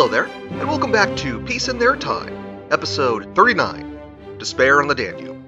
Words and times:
Hello 0.00 0.10
there, 0.10 0.24
and 0.58 0.66
welcome 0.66 0.90
back 0.90 1.14
to 1.18 1.44
Peace 1.44 1.68
in 1.68 1.78
Their 1.78 1.94
Time, 1.94 2.34
episode 2.70 3.36
39 3.36 4.38
Despair 4.38 4.80
on 4.80 4.88
the 4.88 4.94
Danube. 4.94 5.44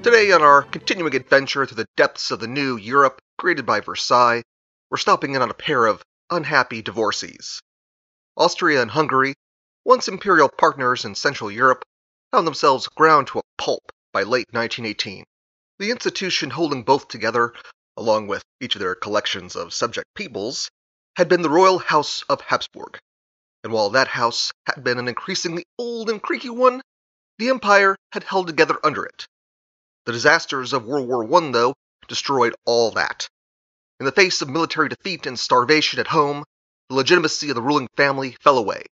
Today, 0.00 0.30
on 0.30 0.42
our 0.42 0.62
continuing 0.62 1.16
adventure 1.16 1.66
through 1.66 1.78
the 1.78 1.88
depths 1.96 2.30
of 2.30 2.38
the 2.38 2.46
new 2.46 2.76
Europe 2.76 3.20
created 3.36 3.66
by 3.66 3.80
Versailles, 3.80 4.44
we're 4.92 4.96
stopping 4.96 5.34
in 5.34 5.42
on 5.42 5.50
a 5.50 5.54
pair 5.54 5.86
of 5.86 6.04
unhappy 6.30 6.82
divorcees. 6.82 7.60
Austria 8.36 8.80
and 8.80 8.92
Hungary, 8.92 9.34
once 9.84 10.06
imperial 10.06 10.48
partners 10.48 11.04
in 11.04 11.16
Central 11.16 11.50
Europe, 11.50 11.84
found 12.30 12.46
themselves 12.46 12.86
ground 12.86 13.26
to 13.26 13.40
a 13.40 13.42
pulp 13.58 13.90
by 14.12 14.22
late 14.22 14.46
1918. 14.52 15.24
The 15.80 15.90
institution 15.90 16.50
holding 16.50 16.84
both 16.84 17.08
together, 17.08 17.52
along 17.96 18.28
with 18.28 18.44
each 18.60 18.76
of 18.76 18.80
their 18.80 18.94
collections 18.94 19.56
of 19.56 19.74
subject 19.74 20.06
peoples, 20.14 20.70
had 21.16 21.28
been 21.28 21.42
the 21.42 21.50
royal 21.50 21.80
house 21.80 22.22
of 22.28 22.40
Habsburg. 22.40 23.00
And 23.64 23.72
while 23.72 23.88
that 23.90 24.08
house 24.08 24.52
had 24.66 24.84
been 24.84 24.98
an 24.98 25.08
increasingly 25.08 25.64
old 25.78 26.10
and 26.10 26.22
creaky 26.22 26.50
one, 26.50 26.82
the 27.38 27.48
empire 27.48 27.96
had 28.12 28.22
held 28.22 28.46
together 28.46 28.78
under 28.84 29.04
it. 29.04 29.26
The 30.04 30.12
disasters 30.12 30.74
of 30.74 30.84
World 30.84 31.08
War 31.08 31.24
I, 31.24 31.50
though, 31.50 31.74
destroyed 32.06 32.54
all 32.66 32.90
that. 32.90 33.26
In 33.98 34.04
the 34.04 34.12
face 34.12 34.42
of 34.42 34.50
military 34.50 34.90
defeat 34.90 35.24
and 35.24 35.40
starvation 35.40 35.98
at 35.98 36.08
home, 36.08 36.44
the 36.90 36.96
legitimacy 36.96 37.48
of 37.48 37.54
the 37.54 37.62
ruling 37.62 37.88
family 37.96 38.36
fell 38.42 38.58
away, 38.58 38.84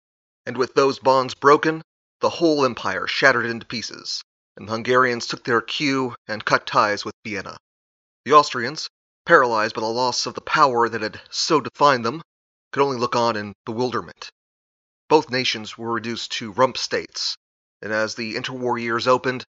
and 0.47 0.57
with 0.57 0.73
those 0.73 0.99
bonds 0.99 1.35
broken, 1.35 1.83
the 2.21 2.31
whole 2.31 2.65
empire 2.65 3.07
shattered 3.07 3.45
into 3.45 3.67
pieces, 3.67 4.23
and 4.57 4.67
the 4.67 4.73
Hungarians 4.73 5.27
took 5.27 5.45
their 5.45 5.61
cue 5.61 6.15
and 6.27 6.47
cut 6.47 6.67
ties 6.67 7.05
with 7.05 7.15
Vienna. 7.25 7.59
The 8.25 8.33
Austrians, 8.33 8.89
paralyzed 9.27 9.75
by 9.75 9.83
the 9.83 9.87
loss 9.89 10.25
of 10.25 10.33
the 10.33 10.41
power 10.41 10.89
that 10.89 11.03
had 11.03 11.21
so 11.31 11.61
defined 11.61 12.07
them, 12.07 12.23
could 12.73 12.83
only 12.83 12.97
look 12.97 13.15
on 13.15 13.37
in 13.37 13.53
bewilderment. 13.67 14.31
Both 15.13 15.29
nations 15.29 15.77
were 15.77 15.93
reduced 15.93 16.33
to 16.39 16.53
rump 16.53 16.79
states, 16.79 17.37
and 17.83 17.93
as 17.93 18.15
the 18.15 18.35
interwar 18.35 18.81
years 18.81 19.07
opened, 19.07 19.45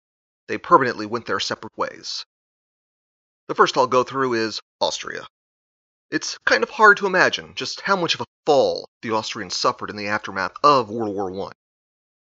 they 0.48 0.56
permanently 0.56 1.04
went 1.04 1.26
their 1.26 1.38
separate 1.38 1.76
ways. 1.76 2.24
The 3.46 3.54
first 3.54 3.76
I'll 3.76 3.86
go 3.86 4.02
through 4.02 4.32
is 4.32 4.62
Austria. 4.80 5.26
It's 6.10 6.38
kind 6.46 6.62
of 6.62 6.70
hard 6.70 6.96
to 6.96 7.06
imagine 7.06 7.54
just 7.56 7.82
how 7.82 7.94
much 7.94 8.14
of 8.14 8.22
a 8.22 8.26
fall 8.46 8.88
the 9.02 9.10
Austrians 9.10 9.54
suffered 9.54 9.90
in 9.90 9.96
the 9.96 10.08
aftermath 10.08 10.54
of 10.64 10.88
World 10.88 11.14
War 11.14 11.48
I. 11.48 11.52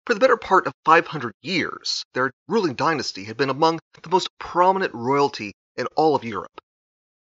For 0.08 0.13
the 0.13 0.22
better 0.22 0.38
part 0.38 0.66
of 0.66 0.72
500 0.86 1.33
years, 1.41 2.06
their 2.13 2.31
ruling 2.47 2.75
dynasty 2.75 3.25
had 3.25 3.36
been 3.36 3.50
among 3.50 3.81
the 4.02 4.09
most 4.09 4.30
prominent 4.39 4.94
royalty 4.94 5.52
in 5.75 5.88
all 5.97 6.16
of 6.16 6.23
Europe. 6.23 6.61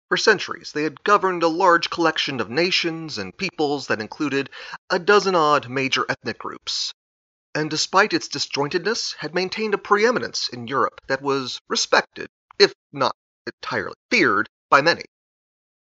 For 0.09 0.17
centuries, 0.17 0.73
they 0.73 0.85
had 0.85 1.05
governed 1.05 1.43
a 1.43 1.49
large 1.49 1.91
collection 1.91 2.41
of 2.41 2.49
nations 2.49 3.19
and 3.19 3.37
peoples 3.37 3.89
that 3.89 4.01
included 4.01 4.49
a 4.89 4.99
dozen 4.99 5.35
odd 5.35 5.69
major 5.69 6.07
ethnic 6.09 6.39
groups, 6.39 6.95
and 7.55 7.69
despite 7.69 8.15
its 8.15 8.27
disjointedness, 8.27 9.17
had 9.19 9.35
maintained 9.35 9.75
a 9.75 9.79
preeminence 9.79 10.49
in 10.49 10.67
Europe 10.67 11.03
that 11.09 11.21
was 11.21 11.61
respected, 11.69 12.31
if 12.59 12.73
not 12.91 13.15
entirely 13.47 13.97
feared, 14.11 14.49
by 14.71 14.81
many. 14.81 15.05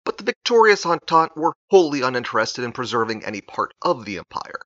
But 0.05 0.19
the 0.19 0.25
victorious 0.25 0.85
Entente 0.85 1.33
were 1.35 1.55
wholly 1.71 2.03
uninterested 2.03 2.65
in 2.65 2.73
preserving 2.73 3.25
any 3.25 3.41
part 3.41 3.73
of 3.81 4.05
the 4.05 4.19
empire. 4.19 4.61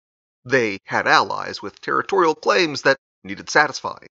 They 0.44 0.80
had 0.86 1.06
allies 1.06 1.62
with 1.62 1.80
territorial 1.80 2.34
claims 2.34 2.82
that 2.82 2.98
needed 3.22 3.48
satisfying. 3.48 4.08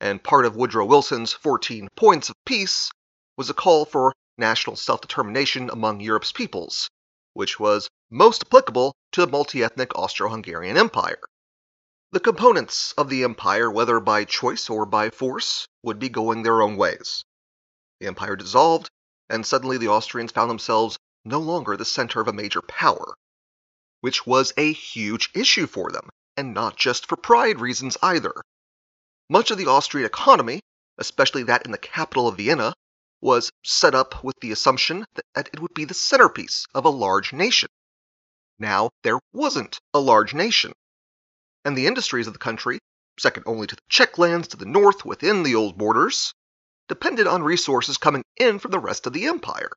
And 0.00 0.24
part 0.24 0.46
of 0.46 0.56
Woodrow 0.56 0.86
Wilson's 0.86 1.34
14 1.34 1.88
points 1.94 2.30
of 2.30 2.36
peace 2.46 2.90
was 3.36 3.50
a 3.50 3.54
call 3.54 3.84
for 3.84 4.14
national 4.38 4.76
self 4.76 5.00
determination 5.00 5.70
among 5.70 6.00
Europe's 6.00 6.32
peoples, 6.32 6.90
which 7.32 7.58
was 7.58 7.88
most 8.10 8.42
applicable 8.42 8.94
to 9.12 9.20
the 9.20 9.30
multi 9.30 9.62
ethnic 9.62 9.94
Austro 9.94 10.28
Hungarian 10.28 10.76
Empire. 10.76 11.20
The 12.12 12.20
components 12.20 12.92
of 12.92 13.08
the 13.08 13.24
empire, 13.24 13.70
whether 13.70 13.98
by 14.00 14.24
choice 14.24 14.70
or 14.70 14.86
by 14.86 15.10
force, 15.10 15.66
would 15.82 15.98
be 15.98 16.08
going 16.08 16.42
their 16.42 16.62
own 16.62 16.76
ways. 16.76 17.24
The 18.00 18.06
empire 18.06 18.36
dissolved, 18.36 18.88
and 19.28 19.44
suddenly 19.44 19.76
the 19.78 19.88
Austrians 19.88 20.32
found 20.32 20.50
themselves 20.50 20.98
no 21.24 21.40
longer 21.40 21.76
the 21.76 21.84
center 21.84 22.20
of 22.20 22.28
a 22.28 22.32
major 22.32 22.62
power, 22.62 23.14
which 24.00 24.26
was 24.26 24.52
a 24.56 24.72
huge 24.72 25.30
issue 25.34 25.66
for 25.66 25.90
them, 25.90 26.08
and 26.36 26.54
not 26.54 26.76
just 26.76 27.06
for 27.06 27.16
pride 27.16 27.60
reasons 27.60 27.96
either. 28.02 28.34
Much 29.28 29.50
of 29.50 29.58
the 29.58 29.66
Austrian 29.66 30.06
economy, 30.06 30.60
especially 30.98 31.42
that 31.42 31.64
in 31.64 31.72
the 31.72 31.78
capital 31.78 32.28
of 32.28 32.36
Vienna, 32.36 32.72
was 33.20 33.50
set 33.64 33.94
up 33.94 34.22
with 34.22 34.36
the 34.40 34.52
assumption 34.52 35.04
that 35.14 35.48
it 35.52 35.60
would 35.60 35.74
be 35.74 35.84
the 35.84 35.94
centerpiece 35.94 36.66
of 36.74 36.84
a 36.84 36.90
large 36.90 37.32
nation. 37.32 37.68
Now, 38.58 38.90
there 39.02 39.20
wasn't 39.32 39.80
a 39.92 39.98
large 39.98 40.34
nation. 40.34 40.72
And 41.64 41.76
the 41.76 41.86
industries 41.86 42.26
of 42.26 42.32
the 42.32 42.38
country, 42.38 42.78
second 43.18 43.44
only 43.46 43.66
to 43.66 43.74
the 43.74 43.82
Czech 43.88 44.18
lands 44.18 44.48
to 44.48 44.56
the 44.56 44.66
north 44.66 45.04
within 45.04 45.42
the 45.42 45.54
old 45.54 45.76
borders, 45.76 46.32
depended 46.88 47.26
on 47.26 47.42
resources 47.42 47.98
coming 47.98 48.22
in 48.36 48.58
from 48.58 48.70
the 48.70 48.78
rest 48.78 49.06
of 49.06 49.12
the 49.12 49.26
empire. 49.26 49.72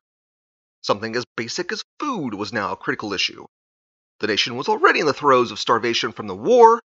Something 0.82 1.16
as 1.16 1.24
basic 1.36 1.72
as 1.72 1.84
food 1.98 2.34
was 2.34 2.52
now 2.52 2.72
a 2.72 2.76
critical 2.76 3.12
issue. 3.12 3.46
The 4.20 4.28
nation 4.28 4.56
was 4.56 4.68
already 4.68 5.00
in 5.00 5.06
the 5.06 5.12
throes 5.12 5.50
of 5.50 5.58
starvation 5.58 6.12
from 6.12 6.26
the 6.26 6.36
war, 6.36 6.80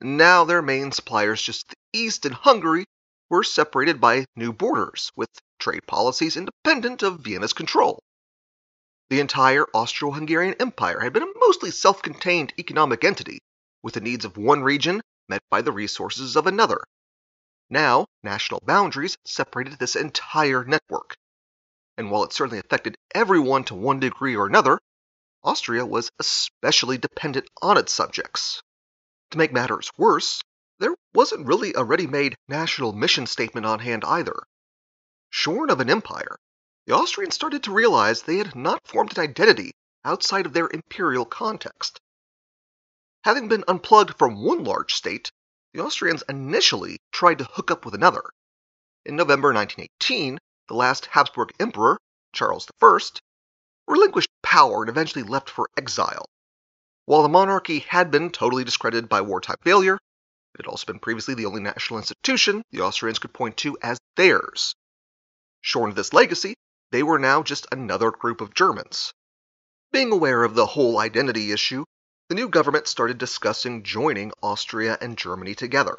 and 0.00 0.16
now 0.16 0.44
their 0.44 0.62
main 0.62 0.92
suppliers 0.92 1.42
just 1.42 1.68
to 1.68 1.74
the 1.92 1.98
east 1.98 2.26
in 2.26 2.32
Hungary 2.32 2.86
were 3.28 3.42
separated 3.42 4.00
by 4.00 4.24
new 4.36 4.52
borders, 4.52 5.12
with 5.16 5.28
trade 5.58 5.86
policies 5.86 6.36
independent 6.36 7.02
of 7.02 7.20
Vienna's 7.20 7.52
control. 7.52 7.98
The 9.08 9.20
entire 9.20 9.66
Austro 9.72 10.10
Hungarian 10.10 10.54
Empire 10.60 11.00
had 11.00 11.12
been 11.12 11.22
a 11.22 11.38
mostly 11.38 11.70
self 11.70 12.02
contained 12.02 12.52
economic 12.58 13.04
entity, 13.04 13.38
with 13.82 13.94
the 13.94 14.00
needs 14.00 14.24
of 14.24 14.36
one 14.36 14.62
region 14.62 15.00
met 15.28 15.42
by 15.50 15.62
the 15.62 15.72
resources 15.72 16.36
of 16.36 16.46
another. 16.46 16.80
Now, 17.70 18.06
national 18.22 18.60
boundaries 18.60 19.16
separated 19.24 19.78
this 19.78 19.96
entire 19.96 20.64
network. 20.64 21.16
And 21.96 22.10
while 22.10 22.24
it 22.24 22.32
certainly 22.32 22.58
affected 22.58 22.96
everyone 23.14 23.64
to 23.64 23.74
one 23.74 24.00
degree 24.00 24.36
or 24.36 24.46
another, 24.46 24.78
Austria 25.42 25.86
was 25.86 26.10
especially 26.18 26.98
dependent 26.98 27.48
on 27.62 27.76
its 27.76 27.92
subjects. 27.92 28.62
To 29.30 29.38
make 29.38 29.52
matters 29.52 29.90
worse, 29.96 30.42
there 30.78 30.94
wasn't 31.14 31.46
really 31.46 31.72
a 31.74 31.84
ready 31.84 32.06
made 32.06 32.36
national 32.48 32.92
mission 32.92 33.26
statement 33.26 33.66
on 33.66 33.78
hand 33.78 34.04
either. 34.04 34.42
Shorn 35.30 35.70
of 35.70 35.80
an 35.80 35.90
empire, 35.90 36.36
the 36.86 36.94
Austrians 36.94 37.34
started 37.34 37.64
to 37.64 37.72
realize 37.72 38.22
they 38.22 38.38
had 38.38 38.54
not 38.54 38.86
formed 38.86 39.18
an 39.18 39.24
identity 39.24 39.72
outside 40.04 40.46
of 40.46 40.52
their 40.52 40.70
imperial 40.72 41.24
context. 41.24 42.00
Having 43.24 43.48
been 43.48 43.64
unplugged 43.66 44.16
from 44.16 44.40
one 44.40 44.62
large 44.62 44.94
state, 44.94 45.32
the 45.72 45.82
Austrians 45.82 46.22
initially 46.28 46.98
tried 47.10 47.38
to 47.38 47.44
hook 47.44 47.72
up 47.72 47.84
with 47.84 47.94
another. 47.94 48.22
In 49.04 49.16
November 49.16 49.52
1918, 49.52 50.38
the 50.68 50.74
last 50.74 51.06
Habsburg 51.06 51.52
emperor, 51.58 51.98
Charles 52.32 52.68
I, 52.80 52.98
relinquished 53.88 54.30
power 54.42 54.82
and 54.82 54.88
eventually 54.88 55.24
left 55.24 55.50
for 55.50 55.68
exile. 55.76 56.24
While 57.04 57.22
the 57.22 57.28
monarchy 57.28 57.80
had 57.80 58.10
been 58.10 58.30
totally 58.30 58.62
discredited 58.62 59.08
by 59.08 59.22
wartime 59.22 59.58
failure, 59.62 59.96
it 60.54 60.64
had 60.64 60.66
also 60.66 60.86
been 60.86 61.00
previously 61.00 61.34
the 61.34 61.46
only 61.46 61.60
national 61.60 61.98
institution 61.98 62.62
the 62.70 62.80
Austrians 62.80 63.18
could 63.18 63.32
point 63.32 63.56
to 63.58 63.76
as 63.82 63.98
theirs. 64.14 64.74
Shorn 65.66 65.90
of 65.90 65.96
this 65.96 66.12
legacy, 66.12 66.54
they 66.92 67.02
were 67.02 67.18
now 67.18 67.42
just 67.42 67.66
another 67.72 68.12
group 68.12 68.40
of 68.40 68.54
Germans. 68.54 69.12
Being 69.90 70.12
aware 70.12 70.44
of 70.44 70.54
the 70.54 70.64
whole 70.64 71.00
identity 71.00 71.50
issue, 71.50 71.84
the 72.28 72.36
new 72.36 72.48
government 72.48 72.86
started 72.86 73.18
discussing 73.18 73.82
joining 73.82 74.30
Austria 74.44 74.96
and 75.00 75.18
Germany 75.18 75.56
together. 75.56 75.98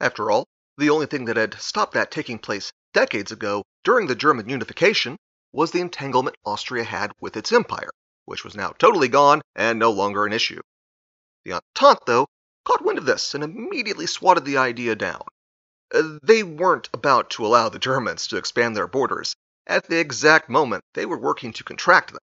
After 0.00 0.32
all, 0.32 0.48
the 0.76 0.90
only 0.90 1.06
thing 1.06 1.26
that 1.26 1.36
had 1.36 1.60
stopped 1.60 1.92
that 1.94 2.10
taking 2.10 2.40
place 2.40 2.72
decades 2.92 3.30
ago 3.30 3.62
during 3.84 4.08
the 4.08 4.16
German 4.16 4.48
unification 4.48 5.16
was 5.52 5.70
the 5.70 5.80
entanglement 5.80 6.34
Austria 6.44 6.82
had 6.82 7.12
with 7.20 7.36
its 7.36 7.52
empire, 7.52 7.92
which 8.24 8.42
was 8.42 8.56
now 8.56 8.70
totally 8.70 9.06
gone 9.06 9.42
and 9.54 9.78
no 9.78 9.92
longer 9.92 10.26
an 10.26 10.32
issue. 10.32 10.60
The 11.44 11.52
Entente, 11.52 12.02
though, 12.04 12.26
caught 12.64 12.84
wind 12.84 12.98
of 12.98 13.06
this 13.06 13.32
and 13.32 13.44
immediately 13.44 14.06
swatted 14.06 14.44
the 14.44 14.56
idea 14.56 14.96
down. 14.96 15.22
They 15.90 16.42
weren't 16.42 16.88
about 16.92 17.30
to 17.30 17.46
allow 17.46 17.68
the 17.68 17.78
Germans 17.78 18.26
to 18.28 18.36
expand 18.36 18.76
their 18.76 18.86
borders 18.86 19.34
at 19.66 19.86
the 19.88 19.98
exact 19.98 20.48
moment 20.48 20.82
they 20.94 21.06
were 21.06 21.18
working 21.18 21.52
to 21.52 21.64
contract 21.64 22.10
them. 22.12 22.22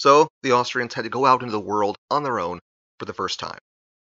So 0.00 0.28
the 0.42 0.52
Austrians 0.52 0.94
had 0.94 1.02
to 1.02 1.10
go 1.10 1.24
out 1.26 1.42
into 1.42 1.52
the 1.52 1.60
world 1.60 1.96
on 2.10 2.22
their 2.22 2.40
own 2.40 2.58
for 2.98 3.04
the 3.04 3.12
first 3.12 3.38
time. 3.38 3.58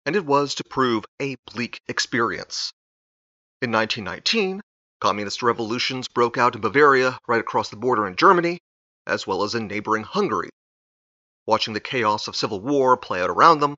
And 0.04 0.16
it 0.16 0.26
was 0.26 0.54
to 0.56 0.64
prove 0.64 1.04
a 1.20 1.36
bleak 1.52 1.80
experience. 1.88 2.72
In 3.62 3.70
1919, 3.70 4.60
communist 5.00 5.42
revolutions 5.42 6.08
broke 6.08 6.38
out 6.38 6.54
in 6.54 6.60
Bavaria 6.60 7.18
right 7.28 7.40
across 7.40 7.70
the 7.70 7.76
border 7.76 8.06
in 8.06 8.16
Germany, 8.16 8.58
as 9.06 9.26
well 9.26 9.42
as 9.42 9.54
in 9.54 9.66
neighboring 9.66 10.02
Hungary. 10.02 10.50
Watching 11.46 11.74
the 11.74 11.80
chaos 11.80 12.28
of 12.28 12.36
civil 12.36 12.60
war 12.60 12.96
play 12.96 13.22
out 13.22 13.30
around 13.30 13.60
them, 13.60 13.76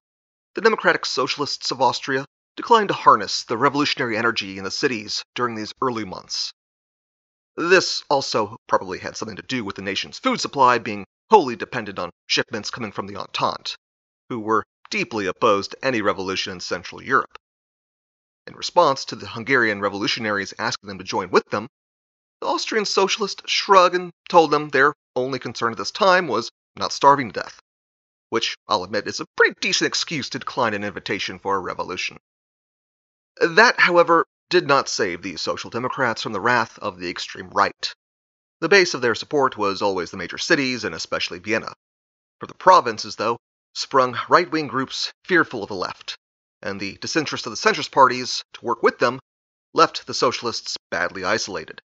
the 0.55 0.61
Democratic 0.61 1.07
Socialists 1.07 1.71
of 1.71 1.81
Austria 1.81 2.25
declined 2.57 2.89
to 2.89 2.95
harness 2.95 3.45
the 3.45 3.57
revolutionary 3.57 4.17
energy 4.17 4.59
in 4.59 4.65
the 4.65 4.71
cities 4.71 5.23
during 5.35 5.55
these 5.55 5.73
early 5.81 6.05
months. 6.05 6.53
This 7.57 8.03
also 8.11 8.57
probably 8.67 8.99
had 8.99 9.17
something 9.17 9.37
to 9.37 9.43
do 9.43 9.65
with 9.65 9.77
the 9.77 9.83
nation's 9.83 10.19
food 10.19 10.41
supply 10.41 10.79
being 10.79 11.07
wholly 11.31 11.57
dependent 11.57 11.99
on 11.99 12.11
shipments 12.27 12.71
coming 12.71 12.93
from 12.93 13.07
the 13.07 13.17
Entente, 13.17 13.77
who 14.29 14.39
were 14.39 14.65
deeply 14.91 15.27
opposed 15.27 15.71
to 15.71 15.85
any 15.85 16.03
revolution 16.03 16.53
in 16.53 16.61
Central 16.61 17.03
Europe. 17.03 17.39
In 18.47 18.55
response 18.55 19.05
to 19.07 19.17
the 19.17 19.29
Hungarian 19.29 19.81
revolutionaries 19.81 20.53
asking 20.59 20.89
them 20.89 20.99
to 20.99 21.05
join 21.05 21.31
with 21.31 21.49
them, 21.51 21.69
the 22.41 22.49
Austrian 22.49 22.85
socialists 22.85 23.43
shrugged 23.47 23.95
and 23.95 24.13
told 24.29 24.51
them 24.51 24.69
their 24.69 24.95
only 25.15 25.39
concern 25.39 25.73
at 25.73 25.79
this 25.79 25.91
time 25.91 26.29
was 26.29 26.51
not 26.77 26.93
starving 26.93 27.31
to 27.31 27.41
death, 27.41 27.61
which 28.31 28.57
I'll 28.67 28.85
admit 28.85 29.07
is 29.07 29.21
a 29.21 29.27
pretty 29.37 29.55
decent 29.61 29.89
excuse 29.89 30.29
to 30.31 30.39
decline 30.39 30.75
an 30.75 30.85
invitation 30.85 31.39
for 31.39 31.57
a 31.57 31.61
revolution. 31.61 32.19
That, 33.41 33.81
however, 33.81 34.27
did 34.51 34.67
not 34.67 34.89
save 34.89 35.23
the 35.23 35.37
Social 35.37 35.71
Democrats 35.71 36.23
from 36.23 36.33
the 36.33 36.41
wrath 36.41 36.79
of 36.81 36.99
the 36.99 37.09
extreme 37.09 37.49
right. 37.49 37.95
The 38.61 38.69
base 38.69 38.93
of 38.93 39.01
their 39.01 39.15
support 39.15 39.57
was 39.57 39.81
always 39.81 40.11
the 40.11 40.19
major 40.19 40.37
cities, 40.37 40.85
and 40.85 40.95
especially 40.95 41.39
Vienna. 41.39 41.73
For 42.39 42.47
the 42.47 42.55
provinces, 42.55 43.17
though, 43.17 43.39
sprung 43.75 44.19
right 44.29 44.51
wing 44.51 44.67
groups 44.67 45.11
fearful 45.25 45.63
of 45.63 45.69
the 45.71 45.75
left, 45.75 46.17
and 46.61 46.79
the 46.79 46.99
disinterest 46.99 47.47
of 47.47 47.53
the 47.53 47.57
centrist 47.57 47.91
parties 47.91 48.45
to 48.53 48.65
work 48.65 48.83
with 48.83 48.99
them 48.99 49.19
left 49.73 50.07
the 50.07 50.13
socialists 50.13 50.77
badly 50.91 51.25
isolated. 51.25 51.81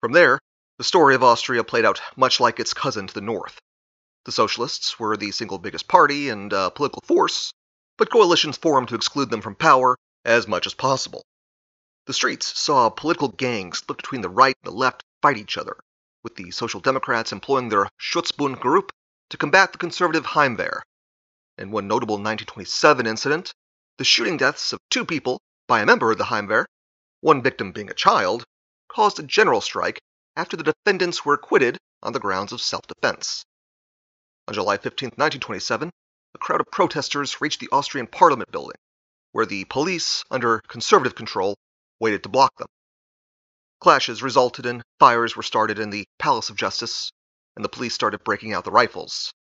From 0.00 0.10
there, 0.10 0.40
the 0.78 0.84
story 0.84 1.14
of 1.14 1.22
Austria 1.22 1.62
played 1.62 1.84
out 1.84 2.02
much 2.16 2.40
like 2.40 2.58
its 2.58 2.74
cousin 2.74 3.06
to 3.06 3.14
the 3.14 3.20
north. 3.20 3.60
The 4.24 4.32
socialists 4.32 4.98
were 4.98 5.16
the 5.16 5.30
single 5.30 5.58
biggest 5.58 5.86
party 5.86 6.28
and 6.28 6.52
uh, 6.52 6.70
political 6.70 7.02
force, 7.02 7.52
but 7.96 8.10
coalitions 8.10 8.56
formed 8.56 8.88
to 8.88 8.96
exclude 8.96 9.30
them 9.30 9.40
from 9.40 9.54
power 9.54 9.96
as 10.24 10.46
much 10.46 10.66
as 10.66 10.74
possible. 10.74 11.24
The 12.06 12.12
streets 12.12 12.58
saw 12.58 12.90
political 12.90 13.28
gangs 13.28 13.78
split 13.78 13.98
between 13.98 14.22
the 14.22 14.28
right 14.28 14.56
and 14.62 14.72
the 14.72 14.76
left 14.76 15.02
fight 15.20 15.36
each 15.36 15.56
other, 15.56 15.76
with 16.22 16.36
the 16.36 16.50
Social 16.50 16.80
Democrats 16.80 17.32
employing 17.32 17.68
their 17.68 17.88
Schutzbund 17.98 18.60
group 18.60 18.90
to 19.30 19.36
combat 19.36 19.72
the 19.72 19.78
conservative 19.78 20.26
Heimwehr. 20.26 20.82
In 21.58 21.70
one 21.70 21.86
notable 21.86 22.16
1927 22.16 23.06
incident, 23.06 23.52
the 23.98 24.04
shooting 24.04 24.36
deaths 24.36 24.72
of 24.72 24.80
two 24.90 25.04
people 25.04 25.40
by 25.68 25.80
a 25.80 25.86
member 25.86 26.10
of 26.10 26.18
the 26.18 26.24
Heimwehr, 26.24 26.66
one 27.20 27.42
victim 27.42 27.72
being 27.72 27.90
a 27.90 27.94
child, 27.94 28.44
caused 28.88 29.18
a 29.18 29.22
general 29.22 29.60
strike 29.60 30.00
after 30.34 30.56
the 30.56 30.64
defendants 30.64 31.24
were 31.24 31.34
acquitted 31.34 31.78
on 32.02 32.12
the 32.12 32.18
grounds 32.18 32.52
of 32.52 32.60
self 32.60 32.86
defense. 32.86 33.44
On 34.48 34.54
July 34.54 34.76
15, 34.76 35.06
1927, 35.10 35.90
a 36.34 36.38
crowd 36.38 36.60
of 36.60 36.70
protesters 36.70 37.40
reached 37.40 37.60
the 37.60 37.68
Austrian 37.70 38.06
Parliament 38.06 38.50
building, 38.50 38.76
where 39.32 39.46
the 39.46 39.64
police, 39.64 40.24
under 40.30 40.60
conservative 40.68 41.14
control, 41.14 41.56
waited 41.98 42.22
to 42.22 42.28
block 42.28 42.54
them. 42.58 42.68
Clashes 43.80 44.22
resulted 44.22 44.66
and 44.66 44.82
fires 44.98 45.34
were 45.34 45.42
started 45.42 45.78
in 45.78 45.90
the 45.90 46.06
Palace 46.18 46.50
of 46.50 46.56
Justice, 46.56 47.10
and 47.56 47.64
the 47.64 47.68
police 47.68 47.94
started 47.94 48.22
breaking 48.22 48.52
out 48.52 48.64
the 48.64 48.70
rifles. 48.70 49.32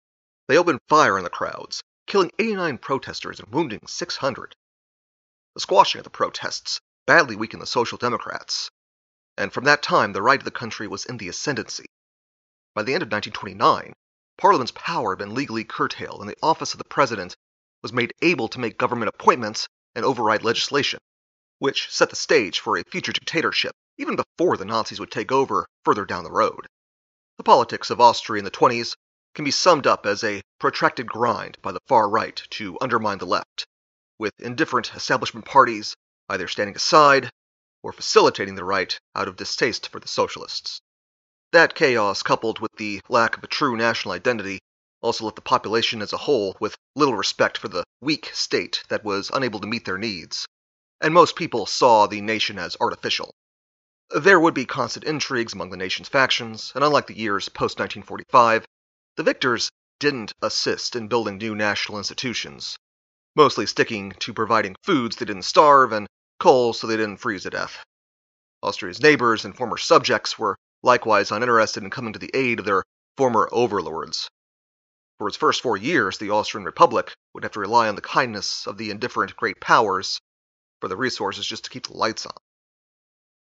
They 0.48 0.56
opened 0.56 0.80
fire 0.88 1.18
on 1.18 1.24
the 1.24 1.30
crowds, 1.30 1.82
killing 2.06 2.30
89 2.38 2.78
protesters 2.78 3.40
and 3.40 3.52
wounding 3.52 3.80
600. 3.86 4.54
The 5.54 5.60
squashing 5.60 5.98
of 5.98 6.04
the 6.04 6.10
protests 6.10 6.80
badly 7.06 7.36
weakened 7.36 7.60
the 7.60 7.66
Social 7.66 7.98
Democrats, 7.98 8.70
and 9.36 9.52
from 9.52 9.64
that 9.64 9.82
time 9.82 10.12
the 10.12 10.22
right 10.22 10.40
of 10.40 10.44
the 10.44 10.50
country 10.50 10.86
was 10.86 11.04
in 11.04 11.16
the 11.16 11.28
ascendancy. 11.28 11.86
By 12.74 12.84
the 12.84 12.94
end 12.94 13.02
of 13.02 13.12
1929, 13.12 13.92
Parliament's 14.38 14.72
power 14.72 15.12
had 15.12 15.18
been 15.18 15.34
legally 15.34 15.64
curtailed, 15.64 16.20
and 16.20 16.30
the 16.30 16.36
office 16.42 16.72
of 16.72 16.78
the 16.78 16.84
President 16.84 17.36
was 17.82 17.92
made 17.92 18.14
able 18.22 18.48
to 18.48 18.60
make 18.60 18.78
government 18.78 19.08
appointments 19.08 19.68
and 19.94 20.04
override 20.04 20.42
legislation 20.42 21.00
which 21.60 21.90
set 21.90 22.08
the 22.08 22.16
stage 22.16 22.58
for 22.58 22.78
a 22.78 22.84
future 22.84 23.12
dictatorship 23.12 23.76
even 23.98 24.16
before 24.16 24.56
the 24.56 24.64
Nazis 24.64 24.98
would 24.98 25.10
take 25.10 25.30
over 25.30 25.66
further 25.84 26.06
down 26.06 26.24
the 26.24 26.32
road. 26.32 26.66
The 27.36 27.44
politics 27.44 27.90
of 27.90 28.00
Austria 28.00 28.38
in 28.38 28.46
the 28.46 28.50
20s 28.50 28.96
can 29.34 29.44
be 29.44 29.50
summed 29.50 29.86
up 29.86 30.06
as 30.06 30.24
a 30.24 30.40
protracted 30.58 31.06
grind 31.06 31.58
by 31.60 31.72
the 31.72 31.82
far 31.86 32.08
right 32.08 32.42
to 32.52 32.78
undermine 32.80 33.18
the 33.18 33.26
left, 33.26 33.66
with 34.18 34.32
indifferent 34.38 34.94
establishment 34.94 35.44
parties 35.44 35.94
either 36.30 36.48
standing 36.48 36.76
aside 36.76 37.30
or 37.82 37.92
facilitating 37.92 38.54
the 38.54 38.64
right 38.64 38.98
out 39.14 39.28
of 39.28 39.36
distaste 39.36 39.86
for 39.90 40.00
the 40.00 40.08
socialists. 40.08 40.80
That 41.52 41.74
chaos, 41.74 42.22
coupled 42.22 42.58
with 42.58 42.72
the 42.78 43.02
lack 43.10 43.36
of 43.36 43.44
a 43.44 43.48
true 43.48 43.76
national 43.76 44.14
identity, 44.14 44.60
also 45.02 45.24
left 45.24 45.36
the 45.36 45.42
population 45.42 46.02
as 46.02 46.12
a 46.12 46.18
whole 46.18 46.56
with 46.60 46.76
little 46.94 47.14
respect 47.14 47.58
for 47.58 47.68
the 47.68 47.84
weak 48.00 48.30
state 48.32 48.82
that 48.88 49.04
was 49.04 49.30
unable 49.32 49.60
to 49.60 49.66
meet 49.66 49.84
their 49.84 49.98
needs 49.98 50.46
and 51.00 51.14
most 51.14 51.34
people 51.36 51.66
saw 51.66 52.06
the 52.06 52.20
nation 52.20 52.58
as 52.58 52.76
artificial. 52.78 53.34
There 54.10 54.40
would 54.40 54.54
be 54.54 54.66
constant 54.66 55.04
intrigues 55.04 55.54
among 55.54 55.70
the 55.70 55.76
nation's 55.76 56.08
factions, 56.08 56.72
and 56.74 56.84
unlike 56.84 57.06
the 57.06 57.16
years 57.16 57.48
post 57.48 57.78
1945, 57.78 58.66
the 59.16 59.22
victors 59.22 59.70
didn't 59.98 60.32
assist 60.42 60.96
in 60.96 61.08
building 61.08 61.38
new 61.38 61.54
national 61.54 61.98
institutions, 61.98 62.76
mostly 63.34 63.66
sticking 63.66 64.12
to 64.12 64.34
providing 64.34 64.76
foods 64.82 65.16
they 65.16 65.24
didn't 65.24 65.42
starve 65.42 65.92
and 65.92 66.06
coal 66.38 66.72
so 66.72 66.86
they 66.86 66.96
didn't 66.96 67.18
freeze 67.18 67.44
to 67.44 67.50
death. 67.50 67.82
Austria's 68.62 69.00
neighbors 69.00 69.44
and 69.44 69.56
former 69.56 69.76
subjects 69.76 70.38
were 70.38 70.56
likewise 70.82 71.30
uninterested 71.30 71.82
in 71.82 71.90
coming 71.90 72.12
to 72.12 72.18
the 72.18 72.30
aid 72.34 72.58
of 72.58 72.64
their 72.66 72.82
former 73.16 73.48
overlords. 73.52 74.28
For 75.20 75.28
its 75.28 75.36
first 75.36 75.60
four 75.60 75.76
years, 75.76 76.16
the 76.16 76.30
Austrian 76.30 76.64
Republic 76.64 77.12
would 77.34 77.42
have 77.42 77.52
to 77.52 77.60
rely 77.60 77.88
on 77.90 77.94
the 77.94 78.00
kindness 78.00 78.66
of 78.66 78.78
the 78.78 78.90
indifferent 78.90 79.36
great 79.36 79.60
powers 79.60 80.18
for 80.80 80.88
the 80.88 80.96
resources 80.96 81.44
just 81.44 81.64
to 81.64 81.70
keep 81.70 81.88
the 81.88 81.92
lights 81.92 82.24
on. 82.24 82.32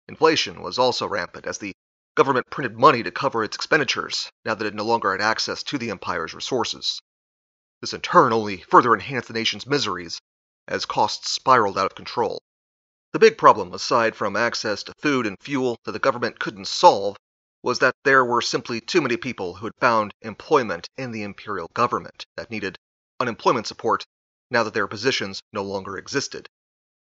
Inflation 0.08 0.62
was 0.62 0.81
also 0.81 1.06
rampant 1.06 1.46
as 1.46 1.58
the 1.58 1.72
government 2.17 2.50
printed 2.50 2.76
money 2.76 3.05
to 3.05 3.12
cover 3.12 3.44
its 3.44 3.55
expenditures 3.55 4.28
now 4.44 4.56
that 4.56 4.67
it 4.67 4.75
no 4.75 4.82
longer 4.82 5.12
had 5.12 5.20
access 5.20 5.62
to 5.62 5.78
the 5.78 5.90
empire's 5.90 6.34
resources. 6.34 7.00
This 7.81 7.93
in 7.93 8.00
turn 8.00 8.32
only 8.32 8.62
further 8.62 8.93
enhanced 8.93 9.28
the 9.28 9.34
nation's 9.34 9.64
miseries 9.64 10.19
as 10.66 10.84
costs 10.87 11.31
spiraled 11.31 11.78
out 11.78 11.87
of 11.87 11.94
control. 11.94 12.43
The 13.12 13.20
big 13.20 13.38
problem, 13.38 13.73
aside 13.73 14.16
from 14.16 14.34
access 14.34 14.82
to 14.82 14.94
food 14.99 15.25
and 15.25 15.37
fuel 15.40 15.78
that 15.84 15.93
the 15.93 16.00
government 16.00 16.40
couldn't 16.40 16.66
solve, 16.66 17.16
was 17.62 17.81
that 17.81 17.95
there 18.05 18.25
were 18.25 18.43
simply 18.43 18.81
too 18.81 19.01
many 19.01 19.17
people 19.17 19.55
who 19.55 19.67
had 19.67 19.75
found 19.81 20.15
employment 20.23 20.89
in 20.97 21.11
the 21.11 21.23
imperial 21.23 21.69
government 21.75 22.25
that 22.37 22.51
needed 22.51 22.79
unemployment 23.19 23.67
support 23.67 24.07
now 24.51 24.62
that 24.62 24.75
their 24.75 24.87
positions 24.87 25.43
no 25.53 25.62
longer 25.62 25.97
existed 25.97 26.49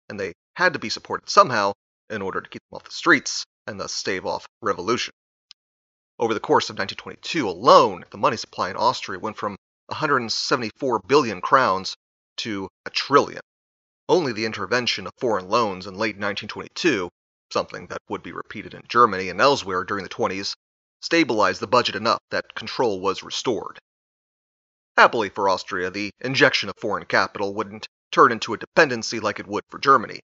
and 0.08 0.18
they 0.18 0.32
had 0.54 0.72
to 0.72 0.78
be 0.78 0.88
supported 0.88 1.28
somehow 1.28 1.72
in 2.10 2.22
order 2.22 2.40
to 2.40 2.48
keep 2.48 2.62
them 2.70 2.76
off 2.76 2.84
the 2.84 2.90
streets 2.90 3.44
and 3.66 3.78
thus 3.78 3.92
stave 3.92 4.24
off 4.24 4.46
revolution. 4.62 5.12
Over 6.18 6.34
the 6.34 6.40
course 6.40 6.70
of 6.70 6.78
1922 6.78 7.48
alone, 7.48 8.04
the 8.10 8.18
money 8.18 8.36
supply 8.36 8.70
in 8.70 8.76
Austria 8.76 9.18
went 9.18 9.36
from 9.36 9.56
174 9.86 11.00
billion 11.00 11.40
crowns 11.40 11.96
to 12.38 12.68
a 12.86 12.90
trillion. 12.90 13.42
Only 14.08 14.32
the 14.32 14.46
intervention 14.46 15.06
of 15.06 15.12
foreign 15.18 15.48
loans 15.48 15.86
in 15.86 15.94
late 15.94 16.16
1922, 16.16 17.10
something 17.52 17.86
that 17.86 18.02
would 18.08 18.22
be 18.22 18.32
repeated 18.32 18.74
in 18.74 18.82
Germany 18.88 19.28
and 19.28 19.40
elsewhere 19.40 19.84
during 19.84 20.04
the 20.04 20.10
20s, 20.10 20.54
stabilized 21.00 21.60
the 21.60 21.66
budget 21.66 21.94
enough 21.94 22.20
that 22.30 22.54
control 22.54 23.00
was 23.00 23.22
restored. 23.22 23.78
Happily 24.96 25.28
for 25.28 25.48
Austria, 25.48 25.90
the 25.90 26.10
injection 26.20 26.68
of 26.68 26.74
foreign 26.76 27.04
capital 27.04 27.54
wouldn't 27.54 27.88
turn 28.10 28.32
into 28.32 28.52
a 28.52 28.58
dependency 28.58 29.20
like 29.20 29.38
it 29.38 29.46
would 29.46 29.62
for 29.68 29.78
Germany. 29.78 30.20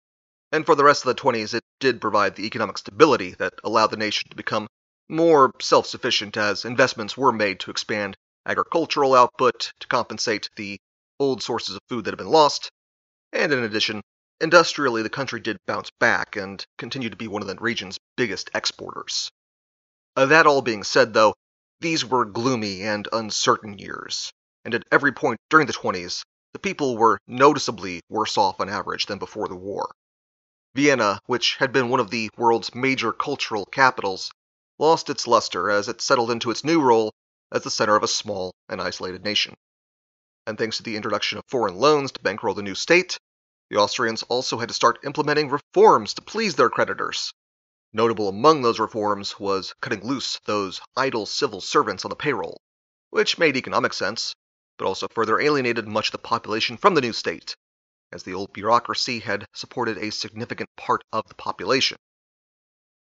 And 0.51 0.67
for 0.67 0.75
the 0.75 0.85
rest 0.85 1.05
of 1.05 1.15
the 1.15 1.23
20s, 1.23 1.55
it 1.55 1.65
did 1.81 2.01
provide 2.01 2.37
the 2.37 2.47
economic 2.47 2.79
stability 2.79 3.35
that 3.39 3.55
allowed 3.63 3.89
the 3.89 3.97
nation 3.97 4.29
to 4.31 4.37
become 4.37 4.67
more 5.09 5.53
self 5.61 5.87
sufficient 5.87 6.37
as 6.37 6.65
investments 6.65 7.17
were 7.17 7.33
made 7.33 7.61
to 7.61 7.71
expand 7.71 8.17
agricultural 8.47 9.15
output 9.15 9.73
to 9.81 9.87
compensate 9.87 10.51
the 10.57 10.79
old 11.19 11.43
sources 11.43 11.77
of 11.77 11.83
food 11.89 12.05
that 12.05 12.13
had 12.13 12.19
been 12.19 12.29
lost. 12.29 12.71
And 13.33 13.53
in 13.53 13.65
addition, 13.65 14.03
industrially, 14.41 15.03
the 15.03 15.11
country 15.11 15.41
did 15.41 15.59
bounce 15.67 15.91
back 16.01 16.37
and 16.37 16.65
continued 16.79 17.11
to 17.11 17.17
be 17.17 17.29
one 17.29 17.43
of 17.43 17.49
the 17.49 17.57
region's 17.57 17.99
biggest 18.17 18.51
exporters. 18.55 19.31
Uh, 20.17 20.27
that 20.27 20.47
all 20.47 20.63
being 20.63 20.85
said, 20.85 21.13
though, 21.13 21.35
these 21.81 22.05
were 22.05 22.25
gloomy 22.25 22.83
and 22.83 23.09
uncertain 23.13 23.79
years, 23.79 24.33
and 24.65 24.75
at 24.75 24.85
every 24.93 25.13
point 25.13 25.39
during 25.51 25.67
the 25.67 25.73
20s, 25.73 26.23
the 26.53 26.59
people 26.59 26.97
were 26.97 27.19
noticeably 27.27 28.01
worse 28.09 28.39
off 28.39 28.61
on 28.61 28.69
average 28.69 29.07
than 29.07 29.19
before 29.19 29.49
the 29.49 29.57
war. 29.57 29.91
Vienna, 30.75 31.21
which 31.27 31.57
had 31.57 31.73
been 31.73 31.89
one 31.89 32.01
of 32.01 32.11
the 32.11 32.31
world's 32.37 32.75
major 32.75 33.13
cultural 33.13 33.67
capitals, 33.67 34.31
lost 34.79 35.11
its 35.11 35.27
luster 35.27 35.71
as 35.71 35.89
it 35.89 36.01
settled 36.01 36.31
into 36.31 36.51
its 36.51 36.65
new 36.65 36.81
role 36.81 37.13
as 37.53 37.63
the 37.63 37.71
center 37.71 37.97
of 37.97 38.03
a 38.03 38.09
small 38.09 38.53
and 38.69 38.81
isolated 38.81 39.23
nation. 39.23 39.55
And 40.47 40.59
thanks 40.59 40.77
to 40.79 40.83
the 40.83 40.97
introduction 40.97 41.39
of 41.39 41.45
foreign 41.49 41.77
loans 41.77 42.13
to 42.13 42.23
bankroll 42.23 42.55
the 42.55 42.63
new 42.63 42.75
state, 42.75 43.19
the 43.75 43.81
Austrians 43.81 44.23
also 44.29 44.59
had 44.59 44.69
to 44.69 44.75
start 44.75 45.01
implementing 45.05 45.51
reforms 45.51 46.15
to 46.15 46.23
please 46.23 46.55
their 46.55 46.71
creditors. 46.71 47.33
Notable 47.93 48.29
among 48.29 48.63
those 48.63 48.79
reforms 48.79 49.41
was 49.41 49.75
cutting 49.81 50.07
loose 50.07 50.39
those 50.47 50.81
idle 50.97 51.27
civil 51.27 51.61
servants 51.61 52.05
on 52.05 52.09
the 52.11 52.15
payroll, 52.15 52.61
which 53.11 53.37
made 53.37 53.57
economic 53.57 53.93
sense 53.93 54.33
but 54.79 54.87
also 54.87 55.09
further 55.09 55.41
alienated 55.41 55.89
much 55.89 56.07
of 56.07 56.13
the 56.13 56.19
population 56.19 56.77
from 56.77 56.95
the 56.95 57.01
new 57.01 57.13
state, 57.13 57.57
as 58.13 58.23
the 58.23 58.35
old 58.35 58.53
bureaucracy 58.53 59.19
had 59.19 59.45
supported 59.55 59.99
a 59.99 60.13
significant 60.13 60.71
part 60.77 61.03
of 61.13 61.27
the 61.27 61.35
population, 61.35 61.99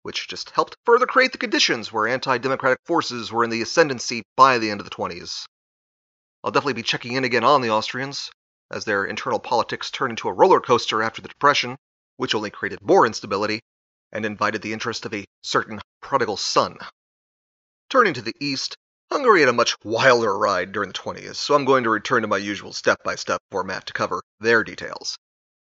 which 0.02 0.28
just 0.28 0.50
helped 0.50 0.76
further 0.84 1.06
create 1.06 1.32
the 1.32 1.38
conditions 1.38 1.94
where 1.94 2.08
anti 2.08 2.40
democratic 2.40 2.80
forces 2.86 3.32
were 3.32 3.44
in 3.44 3.52
the 3.52 3.62
ascendancy 3.62 4.24
by 4.36 4.58
the 4.58 4.72
end 4.72 4.82
of 4.82 4.90
the 4.90 4.96
20s. 4.96 5.46
I'll 6.44 6.50
definitely 6.50 6.74
be 6.74 6.82
checking 6.82 7.14
in 7.14 7.24
again 7.24 7.44
on 7.44 7.62
the 7.62 7.70
Austrians, 7.70 8.32
as 8.72 8.86
their 8.86 9.06
internal 9.06 9.40
politics 9.40 9.92
turned 9.92 10.12
into 10.12 10.28
a 10.28 10.34
roller 10.34 10.60
coaster 10.60 11.04
after 11.04 11.22
the 11.22 11.28
Depression, 11.28 11.78
which 12.18 12.36
only 12.36 12.50
created 12.50 12.82
more 12.82 13.06
instability 13.06 13.62
and 14.12 14.26
invited 14.26 14.62
the 14.62 14.74
interest 14.74 15.06
of 15.06 15.14
a 15.14 15.26
certain 15.44 15.82
prodigal 16.02 16.38
son. 16.38 16.78
Turning 17.90 18.14
to 18.14 18.22
the 18.22 18.36
east, 18.40 18.76
Hungary 19.12 19.42
had 19.42 19.50
a 19.50 19.54
much 19.54 19.76
wilder 19.84 20.38
ride 20.38 20.72
during 20.72 20.90
the 20.90 20.98
20s, 20.98 21.36
so 21.36 21.54
I'm 21.54 21.66
going 21.66 21.84
to 21.84 21.90
return 21.90 22.24
to 22.24 22.28
my 22.28 22.38
usual 22.38 22.74
step 22.74 23.04
by 23.04 23.16
step 23.16 23.42
format 23.52 23.86
to 23.88 23.94
cover 23.94 24.22
their 24.40 24.64
details. 24.64 25.18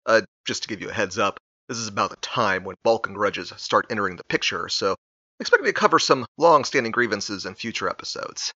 Uh, 0.06 0.22
just 0.46 0.64
to 0.64 0.70
give 0.70 0.82
you 0.82 0.90
a 0.90 0.94
heads 0.94 1.20
up, 1.20 1.40
this 1.68 1.78
is 1.78 1.88
about 1.88 2.10
the 2.10 2.16
time 2.18 2.64
when 2.64 2.78
Balkan 2.84 3.14
grudges 3.14 3.54
start 3.58 3.88
entering 3.90 4.16
the 4.16 4.24
picture, 4.24 4.70
so 4.70 4.96
expect 5.40 5.62
me 5.62 5.70
to 5.70 5.74
cover 5.74 6.00
some 6.00 6.26
long 6.38 6.64
standing 6.64 6.92
grievances 6.92 7.46
in 7.46 7.54
future 7.54 7.90
episodes. 7.90 8.54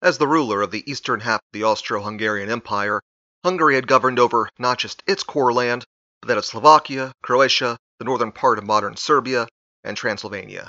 As 0.00 0.18
the 0.18 0.28
ruler 0.28 0.60
of 0.62 0.70
the 0.70 0.88
eastern 0.88 1.20
half 1.20 1.40
of 1.40 1.52
the 1.52 1.64
Austro 1.64 2.02
Hungarian 2.02 2.50
Empire, 2.50 3.00
Hungary 3.44 3.74
had 3.74 3.86
governed 3.86 4.18
over 4.18 4.48
not 4.58 4.78
just 4.78 5.02
its 5.06 5.22
core 5.22 5.52
land, 5.52 5.84
but 6.22 6.28
that 6.28 6.38
of 6.38 6.46
Slovakia, 6.46 7.12
Croatia, 7.22 7.76
the 7.98 8.04
northern 8.06 8.32
part 8.32 8.56
of 8.58 8.64
modern 8.64 8.96
Serbia, 8.96 9.46
and 9.82 9.98
Transylvania, 9.98 10.66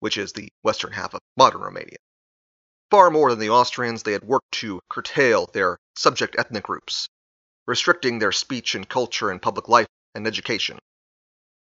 which 0.00 0.18
is 0.18 0.34
the 0.34 0.52
western 0.62 0.92
half 0.92 1.14
of 1.14 1.20
modern 1.38 1.62
Romania. 1.62 1.96
Far 2.90 3.10
more 3.10 3.30
than 3.30 3.38
the 3.38 3.48
Austrians, 3.48 4.02
they 4.02 4.12
had 4.12 4.24
worked 4.24 4.52
to 4.52 4.78
curtail 4.90 5.46
their 5.46 5.78
subject 5.96 6.36
ethnic 6.38 6.64
groups, 6.64 7.08
restricting 7.66 8.18
their 8.18 8.32
speech 8.32 8.74
and 8.74 8.86
culture 8.86 9.30
and 9.30 9.40
public 9.40 9.66
life 9.66 9.88
and 10.14 10.26
education. 10.26 10.78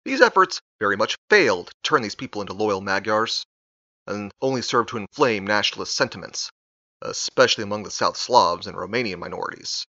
These 0.05 0.21
efforts 0.21 0.61
very 0.79 0.95
much 0.95 1.17
failed 1.29 1.67
to 1.67 1.73
turn 1.83 2.03
these 2.03 2.15
people 2.15 2.39
into 2.39 2.53
loyal 2.53 2.79
Magyars, 2.79 3.45
and 4.07 4.31
only 4.41 4.61
served 4.61 4.87
to 4.89 4.97
inflame 4.97 5.45
nationalist 5.45 5.93
sentiments, 5.93 6.49
especially 7.01 7.65
among 7.65 7.83
the 7.83 7.91
South 7.91 8.15
Slavs 8.15 8.65
and 8.65 8.77
Romanian 8.77 9.19
minorities. 9.19 9.85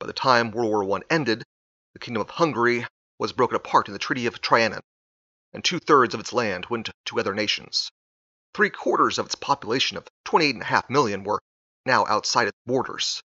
By 0.00 0.06
the 0.06 0.12
time 0.12 0.52
World 0.52 0.70
War 0.70 0.98
I 0.98 1.02
ended, 1.10 1.44
the 1.92 1.98
Kingdom 1.98 2.20
of 2.20 2.30
Hungary 2.30 2.86
was 3.18 3.32
broken 3.32 3.56
apart 3.56 3.88
in 3.88 3.92
the 3.92 3.98
Treaty 3.98 4.26
of 4.26 4.40
Trianon, 4.40 4.82
and 5.52 5.64
two 5.64 5.80
thirds 5.80 6.14
of 6.14 6.20
its 6.20 6.32
land 6.32 6.66
went 6.66 6.90
to 7.06 7.18
other 7.18 7.34
nations. 7.34 7.90
Three 8.54 8.70
quarters 8.70 9.18
of 9.18 9.26
its 9.26 9.34
population 9.34 9.96
of 9.96 10.06
28.5 10.24 10.88
million 10.88 11.24
were 11.24 11.40
now 11.84 12.06
outside 12.06 12.46
its 12.46 12.58
borders. 12.64 13.22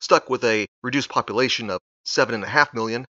Stuck 0.00 0.28
with 0.28 0.44
a 0.44 0.66
reduced 0.82 1.08
population 1.08 1.70
of 1.70 1.80
7.5 2.04 2.74
million, 2.74 3.06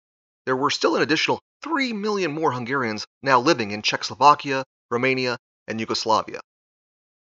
there 0.45 0.55
were 0.55 0.71
still 0.71 0.95
an 0.95 1.03
additional 1.03 1.41
3 1.61 1.93
million 1.93 2.31
more 2.31 2.51
Hungarians 2.53 3.05
now 3.21 3.39
living 3.39 3.69
in 3.69 3.83
Czechoslovakia, 3.83 4.65
Romania, 4.89 5.37
and 5.67 5.79
Yugoslavia. 5.79 6.41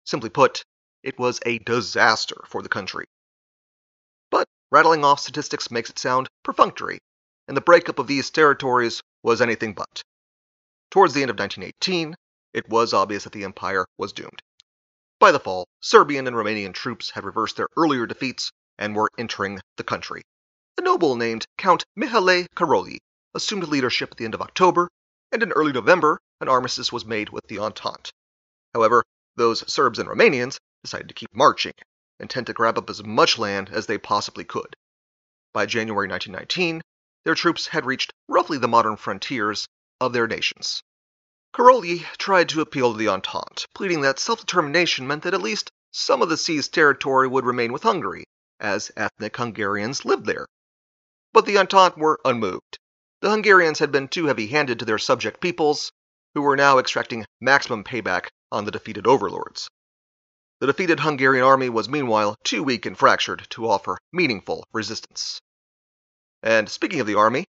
Simply 0.06 0.30
put, 0.30 0.64
it 1.04 1.20
was 1.20 1.40
a 1.46 1.60
disaster 1.60 2.44
for 2.48 2.62
the 2.62 2.70
country. 2.70 3.06
Rattling 4.72 5.04
off 5.04 5.20
statistics 5.20 5.70
makes 5.70 5.90
it 5.90 6.00
sound 6.00 6.30
perfunctory, 6.44 7.00
and 7.48 7.56
the 7.58 7.62
breakup 7.62 8.00
of 8.00 8.08
these 8.08 8.30
territories 8.30 9.02
was 9.22 9.42
anything 9.42 9.74
but. 9.74 10.02
Towards 10.90 11.14
the 11.14 11.22
end 11.22 11.32
of 11.32 11.40
1918, 11.40 12.16
it 12.54 12.70
was 12.70 12.94
obvious 12.94 13.24
that 13.24 13.34
the 13.34 13.44
empire 13.44 13.86
was 13.98 14.14
doomed. 14.14 14.42
By 15.20 15.32
the 15.32 15.40
fall, 15.40 15.68
Serbian 15.82 16.28
and 16.28 16.36
Romanian 16.36 16.74
troops 16.74 17.12
had 17.12 17.24
reversed 17.24 17.56
their 17.58 17.70
earlier 17.78 18.06
defeats 18.06 18.52
and 18.78 18.96
were 18.96 19.10
entering 19.18 19.60
the 19.78 19.84
country. 19.84 20.24
A 20.78 20.82
noble 20.82 21.16
named 21.16 21.46
Count 21.58 21.86
Mihaly 21.98 22.48
Karolyi 22.56 23.00
assumed 23.34 23.68
leadership 23.68 24.12
at 24.12 24.18
the 24.18 24.26
end 24.26 24.34
of 24.34 24.42
October, 24.42 24.90
and 25.32 25.42
in 25.42 25.52
early 25.52 25.72
November 25.72 26.20
an 26.40 26.50
armistice 26.50 26.92
was 26.92 27.06
made 27.06 27.30
with 27.30 27.48
the 27.48 27.60
Entente. 27.60 28.12
However, 28.74 29.04
those 29.36 29.64
Serbs 29.72 30.00
and 30.00 30.10
Romanians 30.10 30.58
decided 30.84 31.08
to 31.08 31.14
keep 31.14 31.34
marching, 31.34 31.74
intent 32.20 32.48
to 32.48 32.54
grab 32.54 32.78
up 32.78 32.90
as 32.90 33.04
much 33.04 33.38
land 33.38 33.70
as 33.70 33.86
they 33.86 33.98
possibly 33.98 34.44
could. 34.44 34.76
By 35.54 35.66
January 35.66 36.08
1919, 36.08 36.82
their 37.26 37.36
troops 37.36 37.68
had 37.68 37.86
reached 37.86 38.14
roughly 38.28 38.58
the 38.58 38.68
modern 38.68 38.98
frontiers 38.98 39.68
of 40.00 40.14
their 40.14 40.28
nations. 40.28 40.82
Karolyi 41.54 42.06
tried 42.18 42.50
to 42.50 42.62
appeal 42.62 42.92
to 42.92 42.98
the 42.98 43.08
Entente, 43.08 43.66
pleading 43.76 44.02
that 44.02 44.20
self 44.20 44.40
determination 44.40 45.08
meant 45.08 45.24
that 45.24 45.34
at 45.34 45.42
least 45.42 45.72
some 45.92 46.22
of 46.22 46.30
the 46.30 46.38
seized 46.38 46.74
territory 46.74 47.28
would 47.28 47.46
remain 47.46 47.72
with 47.72 47.84
Hungary, 47.84 48.26
as 48.60 48.92
ethnic 48.98 49.38
Hungarians 49.38 50.06
lived 50.06 50.26
there. 50.26 50.48
But 51.32 51.46
the 51.46 51.58
Entente 51.58 52.00
were 52.00 52.20
unmoved, 52.26 52.80
the 53.24 53.30
Hungarians 53.30 53.80
had 53.80 53.90
been 53.90 54.10
too 54.10 54.26
heavy 54.26 54.48
handed 54.48 54.80
to 54.80 54.86
their 54.86 54.98
subject 54.98 55.40
peoples, 55.40 55.94
who 56.34 56.42
were 56.42 56.58
now 56.58 56.78
extracting 56.78 57.26
maximum 57.40 57.86
payback 57.86 58.28
on 58.52 58.66
the 58.66 58.72
defeated 58.72 59.08
overlords. 59.08 59.70
The 60.64 60.68
defeated 60.68 61.02
Hungarian 61.02 61.44
army 61.44 61.68
was 61.68 61.90
meanwhile 61.90 62.38
too 62.42 62.64
weak 62.64 62.86
and 62.86 62.98
fractured 62.98 63.46
to 63.50 63.68
offer 63.68 63.98
meaningful 64.14 64.66
resistance. 64.72 65.42
And 66.42 66.70
speaking 66.70 67.02
of 67.02 67.06
the 67.06 67.16
army, 67.16 67.48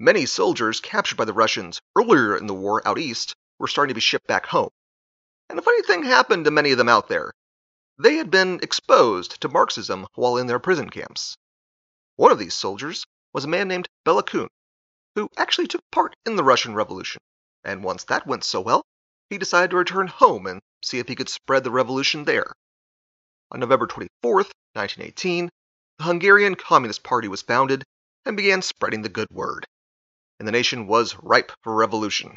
many 0.00 0.26
soldiers 0.26 0.80
captured 0.80 1.14
by 1.14 1.26
the 1.26 1.32
Russians 1.32 1.80
earlier 1.94 2.36
in 2.36 2.48
the 2.48 2.54
war 2.54 2.82
out 2.84 2.98
east 2.98 3.36
were 3.60 3.68
starting 3.68 3.90
to 3.90 3.94
be 3.94 4.00
shipped 4.00 4.26
back 4.26 4.46
home. 4.46 4.70
And 5.48 5.60
a 5.60 5.62
funny 5.62 5.80
thing 5.82 6.02
happened 6.02 6.44
to 6.46 6.50
many 6.50 6.72
of 6.72 6.78
them 6.78 6.88
out 6.88 7.06
there. 7.06 7.30
They 8.00 8.16
had 8.16 8.32
been 8.32 8.58
exposed 8.64 9.40
to 9.42 9.48
Marxism 9.48 10.08
while 10.16 10.36
in 10.36 10.48
their 10.48 10.58
prison 10.58 10.90
camps. 10.90 11.36
One 12.16 12.32
of 12.32 12.40
these 12.40 12.54
soldiers 12.54 13.06
was 13.32 13.44
a 13.44 13.54
man 13.54 13.68
named 13.68 13.88
Bela 14.04 14.24
Kun, 14.24 14.48
who 15.14 15.28
actually 15.36 15.68
took 15.68 15.88
part 15.92 16.16
in 16.26 16.34
the 16.34 16.42
Russian 16.42 16.74
Revolution. 16.74 17.20
And 17.62 17.84
once 17.84 18.02
that 18.02 18.26
went 18.26 18.42
so 18.42 18.60
well, 18.60 18.84
he 19.28 19.38
decided 19.38 19.70
to 19.70 19.76
return 19.76 20.06
home 20.06 20.46
and 20.46 20.60
see 20.82 20.98
if 20.98 21.08
he 21.08 21.16
could 21.16 21.28
spread 21.28 21.64
the 21.64 21.70
revolution 21.70 22.24
there. 22.24 22.52
On 23.50 23.58
November 23.58 23.86
24, 23.86 24.34
1918, 24.34 25.50
the 25.98 26.04
Hungarian 26.04 26.54
Communist 26.54 27.02
Party 27.02 27.26
was 27.26 27.42
founded 27.42 27.82
and 28.24 28.36
began 28.36 28.62
spreading 28.62 29.02
the 29.02 29.08
good 29.08 29.28
word. 29.30 29.66
And 30.38 30.46
the 30.46 30.52
nation 30.52 30.86
was 30.86 31.16
ripe 31.22 31.50
for 31.62 31.74
revolution. 31.74 32.36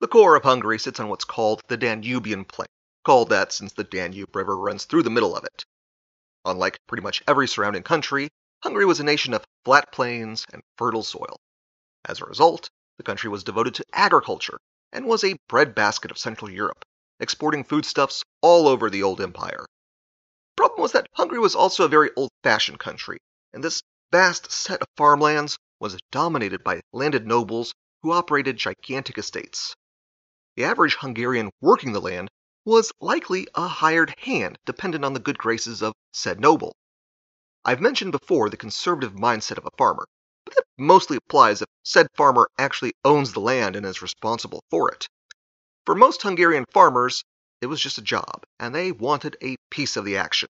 The 0.00 0.08
core 0.08 0.36
of 0.36 0.44
Hungary 0.44 0.78
sits 0.78 1.00
on 1.00 1.08
what's 1.08 1.24
called 1.24 1.62
the 1.68 1.78
Danubian 1.78 2.46
Plain, 2.46 2.68
called 3.04 3.30
that 3.30 3.52
since 3.52 3.72
the 3.72 3.84
Danube 3.84 4.36
River 4.36 4.56
runs 4.56 4.84
through 4.84 5.02
the 5.02 5.10
middle 5.10 5.36
of 5.36 5.44
it. 5.44 5.64
Unlike 6.44 6.78
pretty 6.86 7.02
much 7.02 7.22
every 7.26 7.48
surrounding 7.48 7.82
country, 7.82 8.28
Hungary 8.62 8.84
was 8.84 9.00
a 9.00 9.04
nation 9.04 9.34
of 9.34 9.44
flat 9.64 9.90
plains 9.90 10.46
and 10.52 10.62
fertile 10.76 11.02
soil. 11.02 11.40
As 12.04 12.20
a 12.20 12.26
result, 12.26 12.70
the 12.96 13.02
country 13.02 13.28
was 13.28 13.42
devoted 13.42 13.74
to 13.74 13.84
agriculture 13.92 14.58
and 14.92 15.06
was 15.06 15.24
a 15.24 15.36
breadbasket 15.48 16.10
of 16.10 16.18
Central 16.18 16.50
Europe, 16.50 16.84
exporting 17.20 17.64
foodstuffs 17.64 18.22
all 18.40 18.68
over 18.68 18.90
the 18.90 19.02
old 19.02 19.20
empire. 19.20 19.64
The 20.56 20.62
problem 20.62 20.82
was 20.82 20.92
that 20.92 21.08
Hungary 21.14 21.38
was 21.38 21.54
also 21.54 21.84
a 21.84 21.88
very 21.88 22.10
old 22.16 22.30
fashioned 22.42 22.78
country, 22.78 23.18
and 23.52 23.62
this 23.62 23.82
vast 24.10 24.50
set 24.50 24.80
of 24.80 24.88
farmlands 24.96 25.58
was 25.80 25.98
dominated 26.10 26.64
by 26.64 26.80
landed 26.92 27.26
nobles 27.26 27.74
who 28.02 28.12
operated 28.12 28.56
gigantic 28.56 29.18
estates. 29.18 29.74
The 30.56 30.64
average 30.64 30.96
Hungarian 30.96 31.50
working 31.60 31.92
the 31.92 32.00
land 32.00 32.28
was 32.64 32.90
likely 33.00 33.46
a 33.54 33.68
hired 33.68 34.14
hand 34.18 34.58
dependent 34.66 35.04
on 35.04 35.12
the 35.12 35.20
good 35.20 35.38
graces 35.38 35.82
of 35.82 35.94
said 36.12 36.40
noble. 36.40 36.74
I've 37.64 37.80
mentioned 37.80 38.12
before 38.12 38.50
the 38.50 38.56
conservative 38.56 39.12
mindset 39.12 39.58
of 39.58 39.66
a 39.66 39.76
farmer, 39.76 40.06
but 40.48 40.56
that 40.56 40.82
mostly 40.82 41.18
applies 41.18 41.60
if 41.60 41.68
said 41.82 42.06
farmer 42.16 42.48
actually 42.56 42.94
owns 43.04 43.32
the 43.32 43.40
land 43.40 43.76
and 43.76 43.84
is 43.84 44.00
responsible 44.00 44.64
for 44.70 44.90
it. 44.90 45.06
For 45.84 45.94
most 45.94 46.22
Hungarian 46.22 46.64
farmers, 46.72 47.22
it 47.60 47.66
was 47.66 47.82
just 47.82 47.98
a 47.98 48.02
job, 48.02 48.44
and 48.58 48.74
they 48.74 48.90
wanted 48.90 49.36
a 49.42 49.56
piece 49.70 49.96
of 49.96 50.06
the 50.06 50.16
action. 50.16 50.48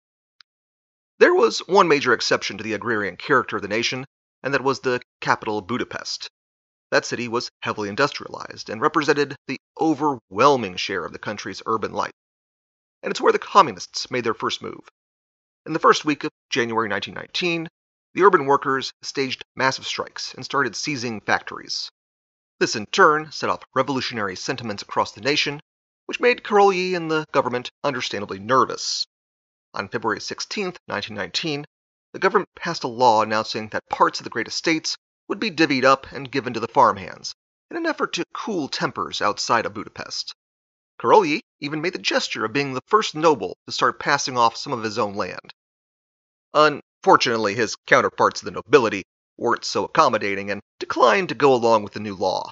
There 1.19 1.33
was 1.33 1.59
one 1.67 1.89
major 1.89 2.13
exception 2.13 2.57
to 2.57 2.63
the 2.63 2.73
agrarian 2.73 3.17
character 3.17 3.57
of 3.57 3.61
the 3.61 3.67
nation, 3.67 4.05
and 4.41 4.53
that 4.53 4.63
was 4.63 4.79
the 4.79 5.01
capital 5.19 5.61
Budapest. 5.61 6.29
That 6.91 7.05
city 7.05 7.27
was 7.27 7.49
heavily 7.61 7.89
industrialized 7.89 8.69
and 8.69 8.81
represented 8.81 9.35
the 9.47 9.59
overwhelming 9.79 10.77
share 10.77 11.03
of 11.03 11.11
the 11.11 11.19
country's 11.19 11.61
urban 11.65 11.91
life. 11.91 12.13
And 13.03 13.11
it's 13.11 13.19
where 13.19 13.33
the 13.33 13.39
communists 13.39 14.09
made 14.09 14.23
their 14.23 14.33
first 14.33 14.61
move. 14.61 14.87
In 15.65 15.73
the 15.73 15.79
first 15.79 16.05
week 16.05 16.23
of 16.23 16.31
January 16.49 16.87
1919, 16.87 17.67
the 18.13 18.23
urban 18.23 18.45
workers 18.45 18.93
staged 19.01 19.43
massive 19.55 19.87
strikes 19.87 20.33
and 20.33 20.43
started 20.43 20.75
seizing 20.75 21.21
factories. 21.21 21.89
This 22.59 22.75
in 22.75 22.85
turn 22.87 23.31
set 23.31 23.49
off 23.49 23.63
revolutionary 23.73 24.35
sentiments 24.35 24.83
across 24.83 25.13
the 25.13 25.21
nation, 25.21 25.61
which 26.05 26.19
made 26.19 26.43
Karolyi 26.43 26.95
and 26.95 27.09
the 27.09 27.25
government 27.31 27.71
understandably 27.83 28.39
nervous. 28.39 29.07
On 29.73 29.87
February 29.87 30.19
16, 30.19 30.65
1919, 30.65 31.65
the 32.11 32.19
government 32.19 32.49
passed 32.55 32.83
a 32.83 32.89
law 32.89 33.21
announcing 33.21 33.69
that 33.69 33.87
parts 33.89 34.19
of 34.19 34.25
the 34.25 34.29
great 34.29 34.47
estates 34.47 34.97
would 35.29 35.39
be 35.39 35.49
divvied 35.49 35.85
up 35.85 36.11
and 36.11 36.31
given 36.31 36.53
to 36.53 36.59
the 36.59 36.67
farmhands 36.67 37.33
in 37.69 37.77
an 37.77 37.85
effort 37.85 38.11
to 38.13 38.25
cool 38.33 38.67
tempers 38.67 39.21
outside 39.21 39.65
of 39.65 39.73
Budapest. 39.73 40.35
Karolyi 40.99 41.39
even 41.61 41.81
made 41.81 41.93
the 41.93 41.99
gesture 41.99 42.43
of 42.43 42.51
being 42.51 42.73
the 42.73 42.81
first 42.85 43.15
noble 43.15 43.57
to 43.65 43.71
start 43.71 43.99
passing 43.99 44.37
off 44.37 44.57
some 44.57 44.73
of 44.73 44.83
his 44.83 44.99
own 44.99 45.15
land. 45.15 45.53
Fortunately, 47.03 47.55
his 47.55 47.75
counterparts 47.87 48.41
of 48.41 48.45
the 48.45 48.51
nobility 48.51 49.03
weren't 49.37 49.65
so 49.65 49.85
accommodating 49.85 50.51
and 50.51 50.61
declined 50.79 51.29
to 51.29 51.35
go 51.35 51.53
along 51.53 51.83
with 51.83 51.93
the 51.93 51.99
new 51.99 52.15
law. 52.15 52.51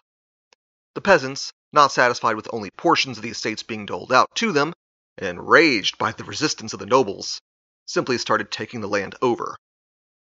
The 0.95 1.01
peasants, 1.01 1.51
not 1.71 1.91
satisfied 1.91 2.35
with 2.35 2.49
only 2.51 2.71
portions 2.71 3.17
of 3.17 3.23
the 3.23 3.29
estates 3.29 3.61
being 3.61 3.85
doled 3.85 4.11
out 4.11 4.33
to 4.35 4.51
them, 4.51 4.73
and 5.17 5.27
enraged 5.27 5.99
by 5.99 6.13
the 6.13 6.23
resistance 6.23 6.73
of 6.73 6.79
the 6.79 6.87
nobles, 6.87 7.39
simply 7.85 8.17
started 8.17 8.49
taking 8.51 8.81
the 8.81 8.87
land 8.87 9.15
over. 9.21 9.55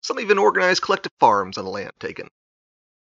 some 0.01 0.19
even 0.19 0.39
organized 0.39 0.83
collective 0.83 1.13
farms 1.21 1.57
on 1.57 1.65
the 1.65 1.71
land 1.71 1.93
taken. 2.01 2.29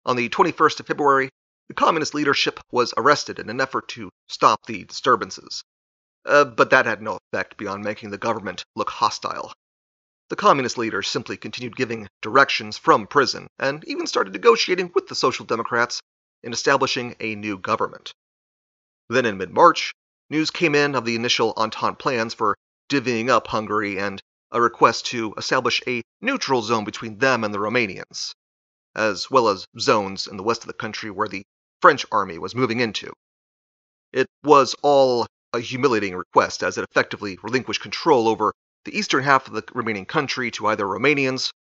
On 0.05 0.15
the 0.15 0.29
21st 0.29 0.79
of 0.79 0.87
February, 0.87 1.29
the 1.67 1.73
communist 1.73 2.13
leadership 2.13 2.59
was 2.71 2.93
arrested 2.97 3.39
in 3.39 3.49
an 3.49 3.61
effort 3.61 3.87
to 3.89 4.11
stop 4.27 4.65
the 4.65 4.85
disturbances. 4.85 5.63
Uh, 6.25 6.45
but 6.45 6.69
that 6.71 6.85
had 6.85 7.01
no 7.01 7.17
effect 7.17 7.57
beyond 7.57 7.83
making 7.83 8.09
the 8.09 8.17
government 8.17 8.63
look 8.75 8.89
hostile. 8.89 9.53
The 10.29 10.35
communist 10.35 10.77
leader 10.77 11.01
simply 11.01 11.37
continued 11.37 11.75
giving 11.75 12.07
directions 12.21 12.77
from 12.77 13.07
prison 13.07 13.47
and 13.57 13.83
even 13.87 14.05
started 14.05 14.31
negotiating 14.31 14.91
with 14.93 15.07
the 15.07 15.15
Social 15.15 15.43
Democrats 15.43 16.01
in 16.43 16.53
establishing 16.53 17.15
a 17.19 17.33
new 17.33 17.57
government. 17.57 18.13
Then 19.09 19.25
in 19.25 19.39
mid 19.39 19.51
March, 19.51 19.91
news 20.29 20.51
came 20.51 20.75
in 20.75 20.93
of 20.93 21.03
the 21.03 21.15
initial 21.15 21.53
Entente 21.57 21.97
plans 21.97 22.35
for 22.35 22.55
divvying 22.89 23.29
up 23.29 23.47
Hungary 23.47 23.99
and 23.99 24.21
a 24.51 24.61
request 24.61 25.07
to 25.07 25.33
establish 25.35 25.81
a 25.87 26.03
neutral 26.21 26.61
zone 26.61 26.83
between 26.83 27.17
them 27.17 27.43
and 27.43 27.51
the 27.51 27.59
Romanians, 27.59 28.33
as 28.95 29.31
well 29.31 29.47
as 29.47 29.65
zones 29.79 30.27
in 30.27 30.37
the 30.37 30.43
west 30.43 30.61
of 30.61 30.67
the 30.67 30.73
country 30.73 31.09
where 31.09 31.27
the 31.27 31.43
French 31.81 32.05
army 32.11 32.37
was 32.37 32.53
moving 32.53 32.79
into. 32.79 33.11
It 34.13 34.27
was 34.43 34.75
all 34.83 35.25
a 35.53 35.59
humiliating 35.59 36.15
request 36.15 36.61
as 36.61 36.77
it 36.77 36.85
effectively 36.87 37.39
relinquished 37.41 37.81
control 37.81 38.27
over 38.27 38.53
the 38.85 38.97
eastern 38.97 39.23
half 39.23 39.47
of 39.47 39.53
the 39.53 39.63
remaining 39.73 40.05
country 40.05 40.51
to 40.51 40.67
either 40.67 40.85
Romanians 40.85 41.51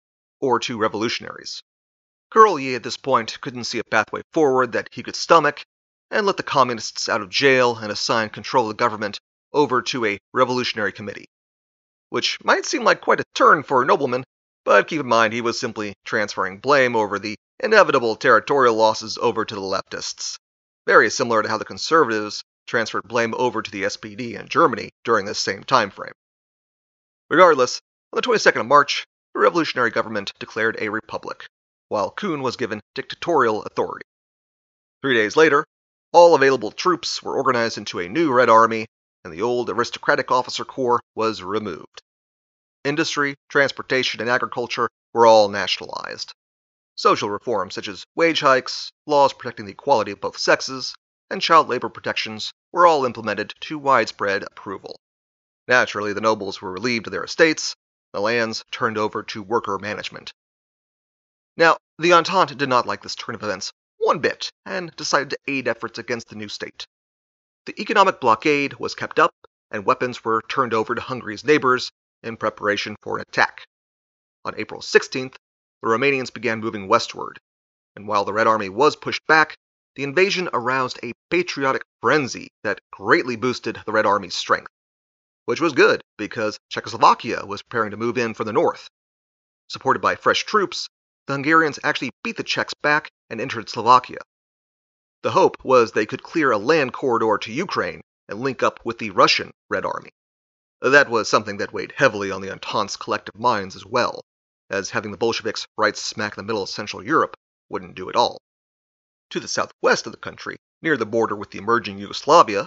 or 0.41 0.59
to 0.61 0.79
revolutionaries. 0.79 1.63
Karolyi 2.33 2.75
at 2.75 2.83
this 2.83 2.97
point 2.97 3.41
couldn't 3.41 3.65
see 3.65 3.79
a 3.79 3.85
pathway 3.85 4.23
forward 4.33 4.73
that 4.73 4.89
he 4.93 5.03
could 5.03 5.17
stomach 5.17 5.63
and 6.11 6.27
let 6.27 6.37
the 6.37 6.43
communists 6.43 7.09
out 7.09 7.21
of 7.21 7.31
jail 7.31 7.77
and 7.77 7.91
assign 7.91 8.29
control 8.29 8.65
of 8.65 8.69
the 8.69 8.75
government 8.75 9.19
over 9.53 9.83
to 9.83 10.05
a 10.05 10.19
revolutionary 10.33 10.93
committee. 10.93 11.27
Which 12.11 12.39
might 12.45 12.67
seem 12.67 12.85
like 12.85 13.01
quite 13.01 13.21
a 13.21 13.25
turn 13.35 13.63
for 13.63 13.83
a 13.83 13.87
nobleman, 13.87 14.25
but 14.65 14.89
keep 14.89 15.01
in 15.01 15.07
mind 15.07 15.33
he 15.33 15.41
was 15.41 15.59
simply 15.59 15.95
transferring 16.05 16.59
blame 16.59 16.95
over 16.95 17.19
the 17.19 17.37
inevitable 17.61 18.17
territorial 18.17 18.75
losses 18.75 19.19
over 19.19 19.45
to 19.45 19.55
the 19.55 19.61
leftists. 19.61 20.37
Very 20.87 21.11
similar 21.11 21.43
to 21.43 21.49
how 21.49 21.59
the 21.59 21.65
conservatives 21.65 22.43
transferred 22.67 23.09
blame 23.09 23.35
over 23.37 23.63
to 23.63 23.71
the 23.71 23.85
SPD 23.85 24.39
in 24.39 24.49
Germany 24.49 24.91
during 25.05 25.27
this 25.27 25.39
same 25.39 25.65
time 25.65 25.91
frame. 25.91 26.13
Regardless, 27.31 27.83
on 28.13 28.17
the 28.17 28.23
22nd 28.23 28.61
of 28.61 28.67
March, 28.67 29.05
the 29.35 29.41
revolutionary 29.41 29.91
government 29.91 30.33
declared 30.39 30.77
a 30.81 30.89
republic, 30.89 31.47
while 31.89 32.11
Kun 32.11 32.41
was 32.41 32.57
given 32.57 32.81
dictatorial 32.95 33.63
authority. 33.65 34.07
Three 35.03 35.15
days 35.15 35.37
later, 35.37 35.67
all 36.11 36.35
available 36.35 36.71
troops 36.71 37.23
were 37.23 37.37
organized 37.37 37.77
into 37.77 38.01
a 38.01 38.09
new 38.09 38.33
Red 38.33 38.49
Army, 38.49 38.87
and 39.25 39.33
the 39.33 39.43
old 39.43 39.69
aristocratic 39.69 40.31
officer 40.31 40.65
corps 40.65 41.03
was 41.15 41.43
removed. 41.43 42.01
Industry, 42.83 43.35
transportation, 43.51 44.23
and 44.23 44.31
agriculture 44.31 44.89
were 45.13 45.27
all 45.27 45.51
nationalized. 45.51 46.33
Social 46.95 47.29
reforms 47.29 47.75
such 47.75 47.89
as 47.89 48.07
wage 48.15 48.41
hikes, 48.41 48.91
laws 49.07 49.35
protecting 49.35 49.67
the 49.67 49.73
equality 49.73 50.13
of 50.13 50.21
both 50.21 50.39
sexes, 50.39 50.95
and 51.29 51.43
child 51.43 51.69
labor 51.69 51.91
protections 51.91 52.53
were 52.73 52.87
all 52.87 53.05
implemented 53.05 53.55
to 53.61 53.79
widespread 53.79 54.45
approval. 54.45 54.99
Naturally, 55.69 56.15
the 56.15 56.23
nobles 56.23 56.63
were 56.63 56.73
relieved 56.73 57.07
of 57.07 57.11
their 57.11 57.25
estates, 57.25 57.77
the 58.15 58.23
lands 58.23 58.65
turned 58.71 58.97
over 58.97 59.23
to 59.23 59.43
worker 59.43 59.79
management. 59.79 60.33
Now, 61.59 61.77
the 61.99 62.15
Entente 62.15 62.55
did 62.55 62.71
not 62.71 62.87
like 62.87 63.03
this 63.03 63.15
turn 63.15 63.35
of 63.35 63.43
events 63.43 63.75
one 63.99 64.19
bit 64.21 64.51
and 64.65 64.97
decided 64.97 65.29
to 65.29 65.39
aid 65.47 65.69
efforts 65.69 65.99
against 65.99 66.29
the 66.29 66.37
new 66.37 66.49
state. 66.49 66.87
The 67.67 67.79
economic 67.79 68.19
blockade 68.19 68.79
was 68.79 68.95
kept 68.95 69.19
up, 69.19 69.35
and 69.71 69.85
weapons 69.85 70.25
were 70.25 70.41
turned 70.41 70.73
over 70.73 70.95
to 70.95 71.03
Hungary's 71.03 71.45
neighbors 71.45 71.93
in 72.23 72.39
preparation 72.39 72.97
for 73.03 73.17
an 73.17 73.27
attack. 73.29 73.67
On 74.47 74.55
April 74.57 74.81
16th, 74.81 75.35
the 75.83 75.89
Romanians 75.89 76.33
began 76.33 76.61
moving 76.61 76.89
westward, 76.89 77.39
and 77.95 78.09
while 78.09 78.25
the 78.25 78.33
Red 78.33 78.47
Army 78.47 78.71
was 78.71 78.97
pushed 78.97 79.27
back, 79.27 79.55
the 79.97 80.05
invasion 80.05 80.49
aroused 80.55 80.99
a 81.03 81.13
patriotic 81.29 81.83
frenzy 82.01 82.49
that 82.63 82.81
greatly 82.91 83.37
boosted 83.37 83.83
the 83.85 83.93
Red 83.93 84.07
Army's 84.07 84.35
strength 84.35 84.73
which 85.49 85.63
was 85.63 85.73
good 85.73 86.03
because 86.19 86.59
Czechoslovakia 86.69 87.47
was 87.47 87.63
preparing 87.63 87.91
to 87.91 87.97
move 87.97 88.19
in 88.19 88.35
from 88.35 88.45
the 88.45 88.53
north. 88.53 88.87
Supported 89.71 90.01
by 90.01 90.15
fresh 90.15 90.45
troops, 90.45 90.89
the 91.27 91.33
Hungarians 91.33 91.79
actually 91.83 92.11
beat 92.23 92.37
the 92.37 92.43
Czechs 92.43 92.75
back 92.75 93.09
and 93.31 93.41
entered 93.41 93.71
Slovakia. 93.71 94.19
The 95.23 95.31
hope 95.31 95.57
was 95.65 95.93
they 95.93 96.05
could 96.05 96.23
clear 96.23 96.51
a 96.51 96.59
land 96.59 96.93
corridor 96.93 97.39
to 97.39 97.51
Ukraine 97.51 98.03
and 98.29 98.41
link 98.41 98.63
up 98.63 98.79
with 98.85 98.99
the 98.99 99.09
Russian 99.09 99.51
Red 99.71 99.87
Army. 99.87 100.11
That 100.83 101.09
was 101.09 101.31
something 101.31 101.57
that 101.57 101.73
weighed 101.73 101.95
heavily 101.97 102.31
on 102.31 102.43
the 102.43 102.51
Entente's 102.51 102.99
collective 102.99 103.41
minds 103.41 103.75
as 103.75 103.87
well, 103.87 104.21
as 104.69 104.91
having 104.91 105.13
the 105.13 105.17
Bolsheviks 105.17 105.67
right 105.79 105.97
smack 105.97 106.37
in 106.37 106.45
the 106.45 106.47
middle 106.47 106.63
of 106.63 106.69
Central 106.69 107.03
Europe 107.03 107.35
wouldn't 107.71 107.95
do 107.95 108.11
at 108.11 108.17
all. 108.17 108.37
To 109.31 109.41
the 109.41 109.49
southwest 109.49 110.05
of 110.05 110.13
the 110.13 110.19
country, 110.19 110.59
near 110.83 110.99
the 110.99 111.07
border 111.07 111.35
with 111.35 111.53
the 111.53 111.59
emerging 111.59 111.97
Yugoslavia, 111.97 112.67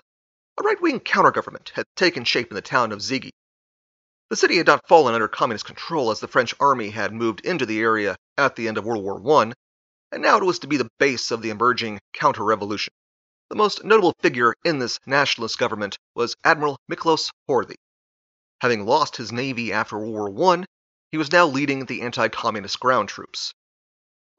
a 0.59 0.63
right-wing 0.63 0.99
counter-government 0.99 1.71
had 1.75 1.85
taken 1.95 2.23
shape 2.23 2.49
in 2.49 2.55
the 2.55 2.61
town 2.61 2.91
of 2.91 2.99
Szeged. 2.99 3.31
The 4.29 4.35
city 4.35 4.57
had 4.57 4.67
not 4.67 4.87
fallen 4.87 5.13
under 5.13 5.27
communist 5.27 5.65
control 5.65 6.11
as 6.11 6.19
the 6.19 6.27
French 6.27 6.53
army 6.59 6.89
had 6.89 7.13
moved 7.13 7.41
into 7.41 7.65
the 7.65 7.81
area 7.81 8.15
at 8.37 8.55
the 8.55 8.67
end 8.67 8.77
of 8.77 8.85
World 8.85 9.03
War 9.03 9.41
I, 9.41 9.53
and 10.11 10.21
now 10.21 10.37
it 10.37 10.43
was 10.43 10.59
to 10.59 10.67
be 10.67 10.77
the 10.77 10.89
base 10.99 11.31
of 11.31 11.41
the 11.41 11.49
emerging 11.49 11.99
counter-revolution. 12.13 12.93
The 13.49 13.55
most 13.55 13.83
notable 13.83 14.13
figure 14.21 14.53
in 14.63 14.79
this 14.79 14.99
nationalist 15.05 15.57
government 15.57 15.97
was 16.15 16.35
Admiral 16.43 16.77
Miklos 16.89 17.31
Horthy. 17.49 17.75
Having 18.61 18.85
lost 18.85 19.17
his 19.17 19.31
navy 19.31 19.73
after 19.73 19.97
World 19.97 20.35
War 20.35 20.53
I, 20.55 20.65
he 21.11 21.17
was 21.17 21.31
now 21.31 21.45
leading 21.45 21.85
the 21.85 22.03
anti-communist 22.03 22.79
ground 22.79 23.09
troops. 23.09 23.53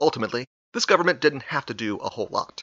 Ultimately, 0.01 0.47
this 0.73 0.87
government 0.87 1.21
didn't 1.21 1.43
have 1.43 1.67
to 1.67 1.75
do 1.75 1.97
a 1.99 2.09
whole 2.09 2.29
lot. 2.31 2.63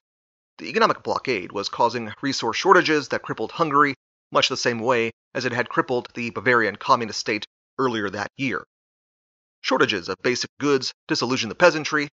The 0.60 0.68
economic 0.68 1.04
blockade 1.04 1.54
was 1.54 1.70
causing 1.70 2.14
resource 2.22 2.58
shortages 2.58 3.08
that 3.08 3.22
crippled 3.22 3.54
Hungary 3.54 3.96
much 4.30 4.50
the 4.50 4.58
same 4.58 4.80
way 4.80 5.12
as 5.34 5.46
it 5.46 5.54
had 5.54 5.70
crippled 5.70 6.10
the 6.16 6.32
Bavarian 6.32 6.76
communist 6.76 7.22
state 7.22 7.48
earlier 7.78 8.10
that 8.10 8.30
year. 8.36 8.66
Shortages 9.62 10.10
of 10.10 10.18
basic 10.22 10.50
goods 10.60 10.92
disillusioned 11.08 11.50
the 11.50 11.56
peasantry, 11.56 12.10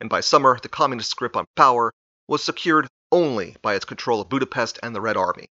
and 0.00 0.08
by 0.08 0.20
summer 0.20 0.60
the 0.60 0.68
communist 0.68 1.16
grip 1.16 1.36
on 1.36 1.46
power 1.56 1.92
was 2.28 2.44
secured 2.44 2.86
only 3.10 3.56
by 3.62 3.74
its 3.74 3.84
control 3.84 4.20
of 4.20 4.28
Budapest 4.28 4.78
and 4.80 4.94
the 4.94 5.00
Red 5.00 5.16
Army. 5.16 5.48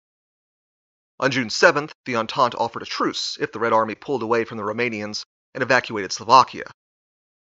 On 1.20 1.30
June 1.30 1.50
7th, 1.50 1.92
the 2.06 2.16
Entente 2.16 2.58
offered 2.58 2.82
a 2.82 2.88
truce 2.88 3.38
if 3.40 3.52
the 3.52 3.60
Red 3.60 3.72
Army 3.72 3.94
pulled 3.94 4.24
away 4.24 4.46
from 4.46 4.58
the 4.58 4.64
Romanians 4.64 5.26
and 5.54 5.62
evacuated 5.62 6.12
Slovakia. 6.12 6.72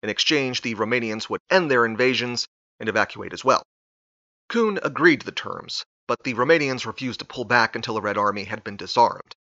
In 0.03 0.09
exchange, 0.09 0.63
the 0.63 0.77
Romanians 0.77 1.29
would 1.29 1.43
end 1.51 1.71
their 1.71 1.85
invasions 1.85 2.47
and 2.81 2.89
evacuate 2.89 3.35
as 3.35 3.45
well. 3.45 3.63
Kun 4.49 4.79
agreed 4.83 5.21
to 5.21 5.27
the 5.27 5.33
terms, 5.33 5.85
but 6.07 6.23
the 6.25 6.35
Romanians 6.35 6.87
refused 6.87 7.21
to 7.21 7.27
pull 7.27 7.45
back 7.45 7.77
until 7.77 7.95
the 7.95 8.01
Red 8.01 8.17
Army 8.17 8.45
had 8.45 8.65
been 8.65 8.77
disarmed. 8.77 9.35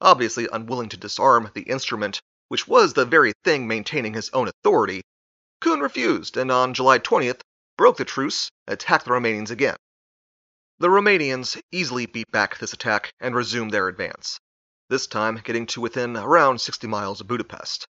Obviously 0.00 0.48
unwilling 0.52 0.88
to 0.90 0.96
disarm 0.96 1.50
the 1.54 1.62
instrument 1.62 2.20
which 2.48 2.68
was 2.68 2.94
the 2.94 3.04
very 3.04 3.32
thing 3.44 3.66
maintaining 3.66 4.14
his 4.14 4.30
own 4.30 4.48
authority, 4.48 5.02
Kun 5.60 5.80
refused 5.80 6.36
and 6.36 6.50
on 6.50 6.74
July 6.74 6.98
20th 6.98 7.40
broke 7.76 7.96
the 7.96 8.04
truce 8.04 8.50
and 8.66 8.74
attacked 8.74 9.04
the 9.04 9.10
Romanians 9.10 9.50
again. 9.50 9.76
The 10.78 10.88
Romanians 10.88 11.60
easily 11.72 12.06
beat 12.06 12.30
back 12.30 12.58
this 12.58 12.72
attack 12.72 13.12
and 13.20 13.34
resumed 13.34 13.70
their 13.70 13.88
advance, 13.88 14.38
this 14.88 15.06
time 15.06 15.40
getting 15.42 15.66
to 15.68 15.80
within 15.80 16.16
around 16.16 16.60
60 16.60 16.86
miles 16.86 17.20
of 17.20 17.26
Budapest. 17.26 17.86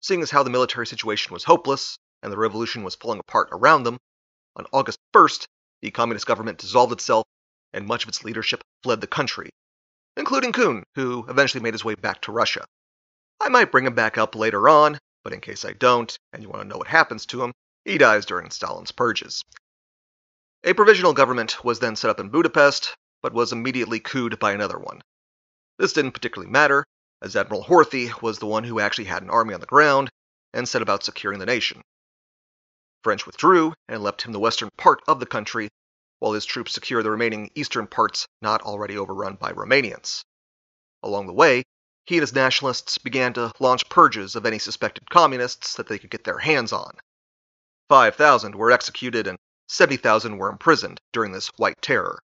Seeing 0.00 0.22
as 0.22 0.30
how 0.30 0.42
the 0.42 0.50
military 0.50 0.86
situation 0.86 1.32
was 1.32 1.44
hopeless 1.44 1.98
and 2.22 2.32
the 2.32 2.38
revolution 2.38 2.82
was 2.82 2.94
falling 2.94 3.20
apart 3.20 3.48
around 3.52 3.84
them, 3.84 3.98
on 4.58 4.66
August 4.72 4.98
1st, 5.14 5.46
the 5.82 5.90
communist 5.90 6.26
government 6.26 6.58
dissolved 6.58 6.92
itself 6.92 7.24
and 7.72 7.86
much 7.86 8.02
of 8.02 8.08
its 8.08 8.24
leadership 8.24 8.62
fled 8.82 9.00
the 9.00 9.06
country, 9.06 9.50
including 10.16 10.52
Kun, 10.52 10.84
who 10.94 11.24
eventually 11.28 11.62
made 11.62 11.74
his 11.74 11.84
way 11.84 11.94
back 11.94 12.20
to 12.22 12.32
Russia. 12.32 12.64
I 13.40 13.48
might 13.48 13.70
bring 13.70 13.86
him 13.86 13.94
back 13.94 14.18
up 14.18 14.34
later 14.34 14.68
on, 14.68 14.98
but 15.22 15.32
in 15.32 15.40
case 15.40 15.64
I 15.64 15.72
don't, 15.72 16.16
and 16.32 16.42
you 16.42 16.48
want 16.48 16.62
to 16.62 16.68
know 16.68 16.78
what 16.78 16.88
happens 16.88 17.26
to 17.26 17.42
him, 17.42 17.52
he 17.84 17.98
dies 17.98 18.26
during 18.26 18.50
Stalin's 18.50 18.92
purges. 18.92 19.42
A 20.64 20.72
provisional 20.72 21.12
government 21.12 21.64
was 21.64 21.78
then 21.78 21.94
set 21.94 22.10
up 22.10 22.18
in 22.18 22.30
Budapest, 22.30 22.94
but 23.22 23.32
was 23.32 23.52
immediately 23.52 24.00
couped 24.00 24.38
by 24.40 24.52
another 24.52 24.78
one. 24.78 25.00
This 25.78 25.92
didn't 25.92 26.12
particularly 26.12 26.50
matter, 26.50 26.84
as 27.22 27.36
Admiral 27.36 27.64
Horthy 27.64 28.20
was 28.20 28.38
the 28.38 28.46
one 28.46 28.64
who 28.64 28.80
actually 28.80 29.04
had 29.04 29.22
an 29.22 29.30
army 29.30 29.54
on 29.54 29.60
the 29.60 29.66
ground 29.66 30.10
and 30.52 30.68
set 30.68 30.82
about 30.82 31.04
securing 31.04 31.38
the 31.38 31.46
nation. 31.46 31.82
French 33.08 33.24
withdrew 33.24 33.72
and 33.88 34.02
left 34.02 34.20
him 34.20 34.32
the 34.32 34.38
western 34.38 34.68
part 34.76 35.00
of 35.08 35.18
the 35.18 35.24
country, 35.24 35.70
while 36.18 36.32
his 36.34 36.44
troops 36.44 36.74
secured 36.74 37.06
the 37.06 37.10
remaining 37.10 37.50
eastern 37.54 37.86
parts 37.86 38.26
not 38.42 38.60
already 38.60 38.98
overrun 38.98 39.34
by 39.36 39.50
Romanians. 39.50 40.24
Along 41.02 41.26
the 41.26 41.32
way, 41.32 41.62
he 42.04 42.16
and 42.16 42.22
his 42.22 42.34
nationalists 42.34 42.98
began 42.98 43.32
to 43.32 43.50
launch 43.60 43.88
purges 43.88 44.36
of 44.36 44.44
any 44.44 44.58
suspected 44.58 45.08
communists 45.08 45.72
that 45.76 45.88
they 45.88 45.98
could 45.98 46.10
get 46.10 46.24
their 46.24 46.40
hands 46.40 46.70
on. 46.70 46.98
5,000 47.88 48.54
were 48.54 48.70
executed 48.70 49.26
and 49.26 49.38
70,000 49.68 50.36
were 50.36 50.50
imprisoned 50.50 51.00
during 51.10 51.32
this 51.32 51.48
White 51.56 51.80
Terror. 51.80 52.18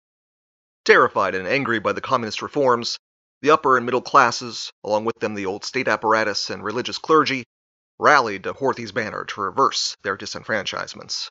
Terrified 0.84 1.34
and 1.34 1.48
angry 1.48 1.78
by 1.78 1.94
the 1.94 2.02
communist 2.02 2.42
reforms, 2.42 2.98
the 3.40 3.52
upper 3.52 3.78
and 3.78 3.86
middle 3.86 4.02
classes, 4.02 4.70
along 4.84 5.06
with 5.06 5.18
them 5.20 5.34
the 5.34 5.46
old 5.46 5.64
state 5.64 5.88
apparatus 5.88 6.50
and 6.50 6.62
religious 6.62 6.98
clergy, 6.98 7.44
rallied 7.98 8.42
to 8.44 8.52
Horthy's 8.52 8.92
banner 8.92 9.24
to 9.24 9.40
reverse 9.40 9.96
their 10.02 10.16
disenfranchisements. 10.16 11.28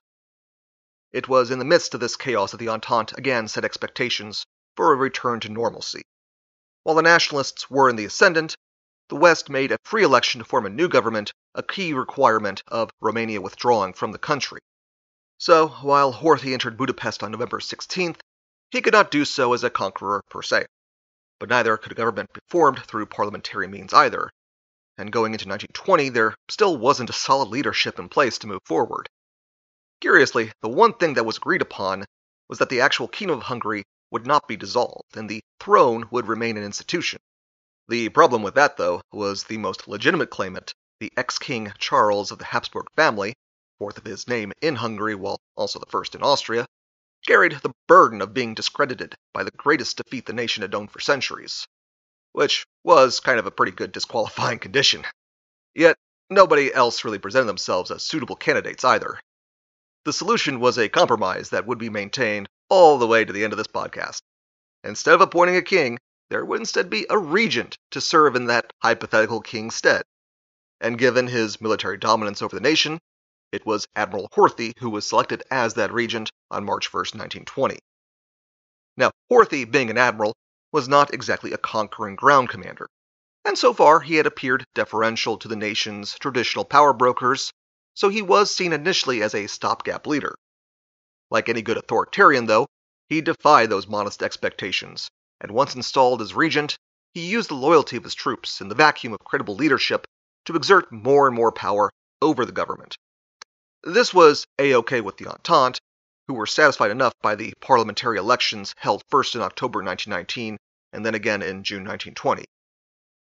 It 1.12 1.28
was 1.28 1.52
in 1.52 1.60
the 1.60 1.66
midst 1.66 1.94
of 1.94 2.00
this 2.00 2.16
chaos 2.16 2.52
that 2.52 2.58
the 2.58 2.70
Entente 2.70 3.14
again 3.18 3.48
set 3.48 3.66
expectations 3.66 4.46
for 4.76 4.92
a 4.92 4.96
return 4.96 5.40
to 5.42 5.50
normalcy. 5.50 6.02
While 6.84 6.96
the 6.96 7.02
nationalists 7.02 7.70
were 7.70 7.90
in 7.90 7.96
the 7.96 8.06
ascendant, 8.06 8.56
the 9.10 9.16
West 9.16 9.50
made 9.50 9.72
a 9.72 9.78
free 9.84 10.04
election 10.04 10.40
to 10.40 10.46
form 10.46 10.66
a 10.66 10.70
new 10.70 10.88
government 10.88 11.32
a 11.54 11.62
key 11.62 11.94
requirement 11.94 12.64
of 12.68 12.90
Romania 13.00 13.42
withdrawing 13.42 13.94
from 13.94 14.12
the 14.12 14.18
country. 14.18 14.60
So, 15.38 15.68
while 15.82 16.14
Horthy 16.14 16.54
entered 16.54 16.78
Budapest 16.78 17.22
on 17.22 17.32
November 17.32 17.60
16th, 17.60 18.20
he 18.72 18.82
could 18.82 18.94
not 18.94 19.12
do 19.12 19.24
so 19.24 19.54
as 19.54 19.64
a 19.64 19.70
conqueror 19.70 20.24
per 20.30 20.42
se. 20.42 20.66
But 21.40 21.50
neither 21.50 21.78
could 21.78 21.92
a 21.92 21.96
government 21.96 22.34
be 22.34 22.40
formed 22.50 22.84
through 22.86 23.06
parliamentary 23.06 23.68
means 23.68 23.94
either, 23.94 24.32
and 24.98 25.12
going 25.12 25.34
into 25.34 25.48
1920 25.48 26.10
there 26.10 26.36
still 26.50 26.78
wasn't 26.78 27.10
a 27.10 27.14
solid 27.14 27.50
leadership 27.50 28.00
in 28.00 28.10
place 28.10 28.38
to 28.38 28.48
move 28.48 28.62
forward. 28.66 29.10
Curiously, 30.02 30.52
the 30.62 30.70
one 30.70 30.94
thing 30.94 31.14
that 31.14 31.26
was 31.26 31.38
agreed 31.38 31.62
upon 31.62 32.06
was 32.50 32.60
that 32.60 32.70
the 32.70 32.82
actual 32.82 33.08
Kingdom 33.08 33.38
of 33.38 33.44
Hungary 33.44 33.84
would 34.12 34.28
not 34.28 34.48
be 34.48 34.56
dissolved, 34.58 35.18
and 35.18 35.30
the 35.30 35.42
throne 35.60 36.08
would 36.12 36.28
remain 36.28 36.58
an 36.58 36.64
institution. 36.64 37.20
The 37.88 38.10
problem 38.10 38.44
with 38.44 38.56
that, 38.56 38.78
though, 38.78 39.02
was 39.12 39.46
the 39.46 39.58
most 39.58 39.88
legitimate 39.88 40.30
claimant, 40.30 40.74
the 41.00 41.12
ex-king 41.18 41.74
Charles 41.80 42.32
of 42.32 42.38
the 42.38 42.46
Habsburg 42.46 42.86
family, 42.96 43.34
fourth 43.80 43.98
of 43.98 44.06
his 44.06 44.28
name 44.28 44.54
in 44.62 44.76
Hungary 44.76 45.16
while 45.16 45.40
also 45.56 45.80
the 45.80 45.86
first 45.88 46.16
in 46.16 46.22
Austria, 46.22 46.66
carried 47.26 47.54
the 47.54 47.74
burden 47.88 48.22
of 48.22 48.34
being 48.34 48.54
discredited 48.54 49.16
by 49.34 49.44
the 49.44 49.52
greatest 49.52 49.98
defeat 49.98 50.26
the 50.26 50.34
nation 50.34 50.62
had 50.62 50.72
known 50.72 50.88
for 50.88 51.00
centuries, 51.00 51.66
which 52.34 52.66
was 52.84 53.20
kind 53.20 53.40
of 53.40 53.46
a 53.46 53.52
pretty 53.52 53.72
good 53.72 53.92
disqualifying 53.92 54.60
condition. 54.60 55.06
Yet, 55.74 55.96
nobody 56.30 56.74
else 56.74 57.06
really 57.06 57.20
presented 57.20 57.48
themselves 57.48 57.90
as 57.90 58.04
suitable 58.04 58.36
candidates 58.36 58.84
either. 58.84 59.20
The 60.06 60.14
solution 60.14 60.60
was 60.60 60.78
a 60.78 60.90
compromise 60.90 61.50
that 61.52 61.66
would 61.66 61.78
be 61.78 61.90
maintained 61.90 62.50
all 62.70 62.98
the 62.98 63.08
way 63.08 63.24
to 63.24 63.32
the 63.32 63.44
end 63.44 63.54
of 63.54 63.58
this 63.58 63.68
podcast. 63.68 64.22
Instead 64.84 65.14
of 65.14 65.22
appointing 65.22 65.56
a 65.56 65.62
king, 65.62 65.98
there 66.30 66.44
would 66.44 66.60
instead 66.60 66.90
be 66.90 67.06
a 67.10 67.18
regent 67.18 67.78
to 67.92 68.02
serve 68.02 68.36
in 68.36 68.46
that 68.48 68.74
hypothetical 68.82 69.40
king's 69.40 69.76
stead. 69.76 70.04
And 70.82 70.98
given 70.98 71.28
his 71.28 71.62
military 71.62 71.98
dominance 71.98 72.42
over 72.42 72.56
the 72.56 72.62
nation, 72.62 73.00
it 73.52 73.66
was 73.66 73.88
Admiral 73.96 74.28
Horthy 74.34 74.74
who 74.80 74.90
was 74.90 75.08
selected 75.08 75.44
as 75.52 75.76
that 75.76 75.94
regent 75.94 76.32
on 76.52 76.66
March 76.66 76.92
1, 76.92 77.00
1920. 77.00 77.78
Now, 78.98 79.12
Horthy, 79.32 79.70
being 79.70 79.90
an 79.90 79.98
admiral, 79.98 80.36
was 80.74 80.90
not 80.90 81.14
exactly 81.14 81.54
a 81.54 81.58
conquering 81.58 82.18
ground 82.18 82.50
commander, 82.50 82.90
and 83.46 83.58
so 83.58 83.74
far 83.74 84.02
he 84.02 84.16
had 84.16 84.26
appeared 84.28 84.66
deferential 84.76 85.38
to 85.38 85.48
the 85.48 85.56
nation's 85.56 86.20
traditional 86.20 86.66
power 86.66 86.92
brokers 86.92 87.54
so 87.96 88.10
he 88.10 88.22
was 88.22 88.54
seen 88.54 88.74
initially 88.74 89.22
as 89.22 89.36
a 89.36 89.48
stopgap 89.48 90.08
leader. 90.08 90.36
Like 91.30 91.48
any 91.48 91.62
good 91.62 91.78
authoritarian, 91.78 92.48
though, 92.48 92.68
he 93.08 93.22
defied 93.22 93.70
those 93.70 93.88
modest 93.88 94.24
expectations, 94.24 95.10
and 95.40 95.52
once 95.52 95.76
installed 95.76 96.22
as 96.22 96.34
regent, 96.34 96.76
he 97.14 97.22
used 97.22 97.50
the 97.50 97.56
loyalty 97.56 97.98
of 97.98 98.04
his 98.04 98.16
troops 98.16 98.62
in 98.62 98.68
the 98.68 98.76
vacuum 98.76 99.14
of 99.14 99.20
credible 99.20 99.56
leadership 99.56 100.06
to 100.46 100.56
exert 100.56 100.92
more 100.92 101.28
and 101.28 101.36
more 101.36 101.52
power 101.52 101.92
over 102.22 102.46
the 102.46 102.52
government. 102.52 102.98
This 103.84 104.14
was 104.14 104.46
a-okay 104.58 105.02
with 105.02 105.18
the 105.18 105.28
Entente, 105.28 105.80
who 106.28 106.34
were 106.34 106.46
satisfied 106.46 106.92
enough 106.92 107.14
by 107.22 107.36
the 107.36 107.54
parliamentary 107.60 108.18
elections 108.18 108.74
held 108.78 109.04
first 109.10 109.36
in 109.36 109.42
October 109.42 109.84
1919 109.84 110.58
and 110.94 111.06
then 111.06 111.16
again 111.16 111.42
in 111.42 111.64
June 111.64 111.84
1920. 111.84 112.46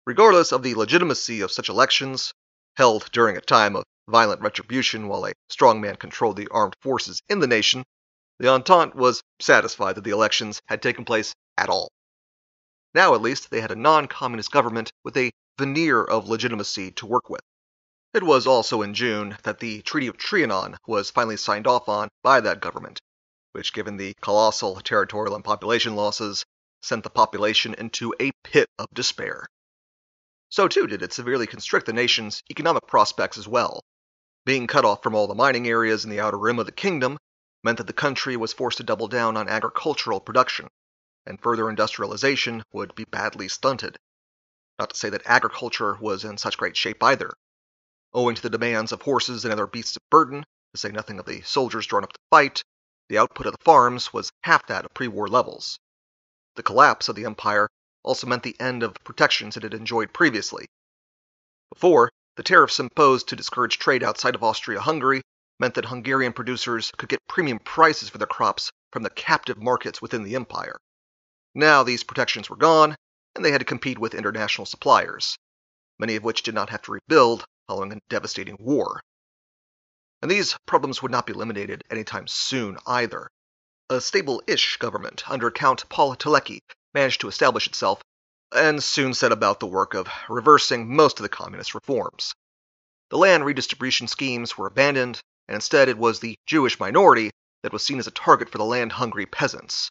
Regardless 0.07 0.53
of 0.53 0.63
the 0.63 0.75
legitimacy 0.75 1.41
of 1.43 1.53
such 1.53 1.69
elections, 1.69 2.33
held 2.77 3.11
during 3.13 3.37
a 3.37 3.41
time 3.41 3.77
of 3.77 3.85
violent 4.09 4.41
retribution 4.41 5.09
while 5.09 5.27
a 5.27 5.33
strong 5.51 5.81
man 5.81 5.97
controlled 5.97 6.37
the 6.37 6.49
armed 6.51 6.77
forces 6.81 7.21
in 7.29 7.41
the 7.41 7.47
nation, 7.47 7.85
the 8.39 8.49
Entente 8.49 8.95
was 8.95 9.23
satisfied 9.41 9.97
that 9.97 10.05
the 10.05 10.11
elections 10.11 10.63
had 10.67 10.81
taken 10.81 11.05
place 11.05 11.35
at 11.57 11.69
all. 11.69 11.91
Now, 12.95 13.15
at 13.15 13.21
least, 13.21 13.51
they 13.51 13.61
had 13.61 13.73
a 13.73 13.77
non 13.77 14.07
communist 14.07 14.51
government 14.51 14.93
with 15.05 15.17
a 15.17 15.31
veneer 15.59 16.03
of 16.03 16.29
legitimacy 16.29 16.93
to 16.93 17.07
work 17.07 17.29
with. 17.29 17.43
It 18.15 18.23
was 18.23 18.47
also 18.47 18.81
in 18.81 18.95
June 18.95 19.37
that 19.43 19.61
the 19.61 19.83
Treaty 19.83 20.07
of 20.07 20.17
Trianon 20.17 20.77
was 20.87 21.11
finally 21.11 21.37
signed 21.37 21.67
off 21.67 21.91
on 21.91 22.09
by 22.23 22.41
that 22.41 22.61
government, 22.61 23.01
which, 23.53 23.75
given 23.75 23.99
the 23.99 24.15
colossal 24.23 24.81
territorial 24.81 25.35
and 25.35 25.45
population 25.45 25.95
losses, 25.95 26.45
sent 26.81 27.05
the 27.05 27.11
population 27.11 27.75
into 27.75 28.15
a 28.19 28.31
pit 28.43 28.71
of 28.79 28.87
despair. 28.95 29.47
So, 30.49 30.69
too, 30.69 30.87
did 30.87 31.03
it 31.03 31.13
severely 31.13 31.47
constrict 31.47 31.85
the 31.85 31.93
nation's 31.93 32.43
economic 32.51 32.87
prospects 32.87 33.37
as 33.37 33.47
well, 33.47 33.83
being 34.47 34.67
cut 34.67 34.87
off 34.87 35.03
from 35.03 35.15
all 35.15 35.27
the 35.27 35.35
mining 35.35 35.69
areas 35.69 36.05
in 36.05 36.11
the 36.11 36.21
outer 36.21 36.39
rim 36.39 36.59
of 36.59 36.65
the 36.65 36.73
kingdom 36.73 37.19
meant 37.63 37.77
that 37.77 37.87
the 37.87 37.93
country 37.93 38.39
was 38.39 38.55
forced 38.55 38.79
to 38.79 38.85
double 38.85 39.09
down 39.09 39.37
on 39.37 39.51
agricultural 39.51 40.21
production, 40.21 40.67
and 41.27 41.43
further 41.43 41.69
industrialization 41.69 42.63
would 42.73 42.95
be 42.95 43.05
badly 43.05 43.49
stunted. 43.49 43.99
Not 44.79 44.91
to 44.91 44.97
say 44.97 45.11
that 45.11 45.27
agriculture 45.27 45.99
was 46.01 46.25
in 46.25 46.39
such 46.39 46.57
great 46.57 46.75
shape 46.75 47.03
either. 47.03 47.35
Owing 48.19 48.35
to 48.35 48.43
the 48.43 48.51
demands 48.51 48.91
of 48.91 49.03
horses 49.03 49.45
and 49.45 49.53
other 49.53 49.69
beasts 49.69 49.95
of 49.95 50.03
burden, 50.11 50.45
to 50.75 50.77
say 50.77 50.89
nothing 50.89 51.21
of 51.21 51.27
the 51.27 51.41
soldiers 51.43 51.87
drawn 51.87 52.03
up 52.03 52.13
to 52.13 52.19
fight, 52.31 52.65
the 53.09 53.17
output 53.17 53.47
of 53.47 53.53
the 53.53 53.63
farms 53.63 54.13
was 54.13 54.33
half 54.43 54.67
that 54.67 54.85
of 54.85 54.93
pre 54.93 55.07
war 55.07 55.29
levels. 55.29 55.79
The 56.57 56.65
collapse 56.65 57.09
of 57.09 57.15
the 57.15 57.25
empire 57.25 57.69
also 58.03 58.27
meant 58.27 58.43
the 58.43 58.61
end 58.61 58.83
of 58.83 58.97
protections 59.05 59.57
it 59.57 59.63
had 59.63 59.73
enjoyed 59.73 60.13
previously. 60.13 60.67
Before, 61.73 62.11
the 62.35 62.43
tariffs 62.43 62.81
imposed 62.81 63.29
to 63.29 63.37
discourage 63.37 63.79
trade 63.79 64.03
outside 64.03 64.35
of 64.35 64.43
Austria 64.43 64.81
Hungary 64.81 65.23
meant 65.61 65.75
that 65.75 65.85
Hungarian 65.85 66.33
producers 66.33 66.91
could 66.97 67.11
get 67.11 67.25
premium 67.29 67.61
prices 67.61 68.09
for 68.09 68.19
their 68.19 68.27
crops 68.27 68.73
from 68.93 69.05
the 69.05 69.11
captive 69.11 69.63
markets 69.63 70.03
within 70.03 70.25
the 70.25 70.35
empire. 70.35 70.77
Now 71.55 71.85
these 71.85 72.03
protections 72.03 72.51
were 72.51 72.57
gone, 72.57 72.97
and 73.37 73.45
they 73.45 73.53
had 73.53 73.61
to 73.61 73.65
compete 73.65 74.01
with 74.01 74.13
international 74.13 74.67
suppliers, 74.67 75.39
many 76.01 76.17
of 76.17 76.25
which 76.25 76.43
did 76.43 76.57
not 76.57 76.71
have 76.71 76.83
to 76.83 76.91
rebuild 76.91 77.45
following 77.69 77.93
a 77.93 78.01
devastating 78.09 78.57
war. 78.59 79.01
And 80.21 80.31
these 80.31 80.57
problems 80.67 81.01
would 81.01 81.13
not 81.13 81.27
be 81.27 81.33
eliminated 81.33 81.85
anytime 81.91 82.27
soon 82.27 82.79
either. 82.87 83.29
A 83.91 84.01
stable 84.01 84.43
ish 84.47 84.79
government 84.79 85.31
under 85.31 85.51
Count 85.51 85.89
Paul 85.89 86.17
Teleki 86.17 86.59
managed 86.93 87.21
to 87.21 87.29
establish 87.29 87.67
itself 87.69 88.03
and 88.53 88.83
soon 88.83 89.15
set 89.15 89.31
about 89.31 89.61
the 89.61 89.67
work 89.67 89.95
of 89.95 90.09
reversing 90.29 90.95
most 90.95 91.19
of 91.19 91.23
the 91.23 91.29
communist 91.29 91.75
reforms. 91.75 92.33
The 93.11 93.19
land 93.19 93.45
redistribution 93.45 94.09
schemes 94.09 94.57
were 94.57 94.67
abandoned, 94.67 95.21
and 95.47 95.55
instead 95.55 95.89
it 95.89 95.99
was 95.99 96.21
the 96.21 96.37
Jewish 96.47 96.81
minority 96.81 97.31
that 97.63 97.73
was 97.73 97.85
seen 97.85 97.99
as 97.99 98.07
a 98.07 98.11
target 98.11 98.51
for 98.51 98.59
the 98.59 98.65
land 98.65 98.93
hungry 98.93 99.27
peasants, 99.27 99.91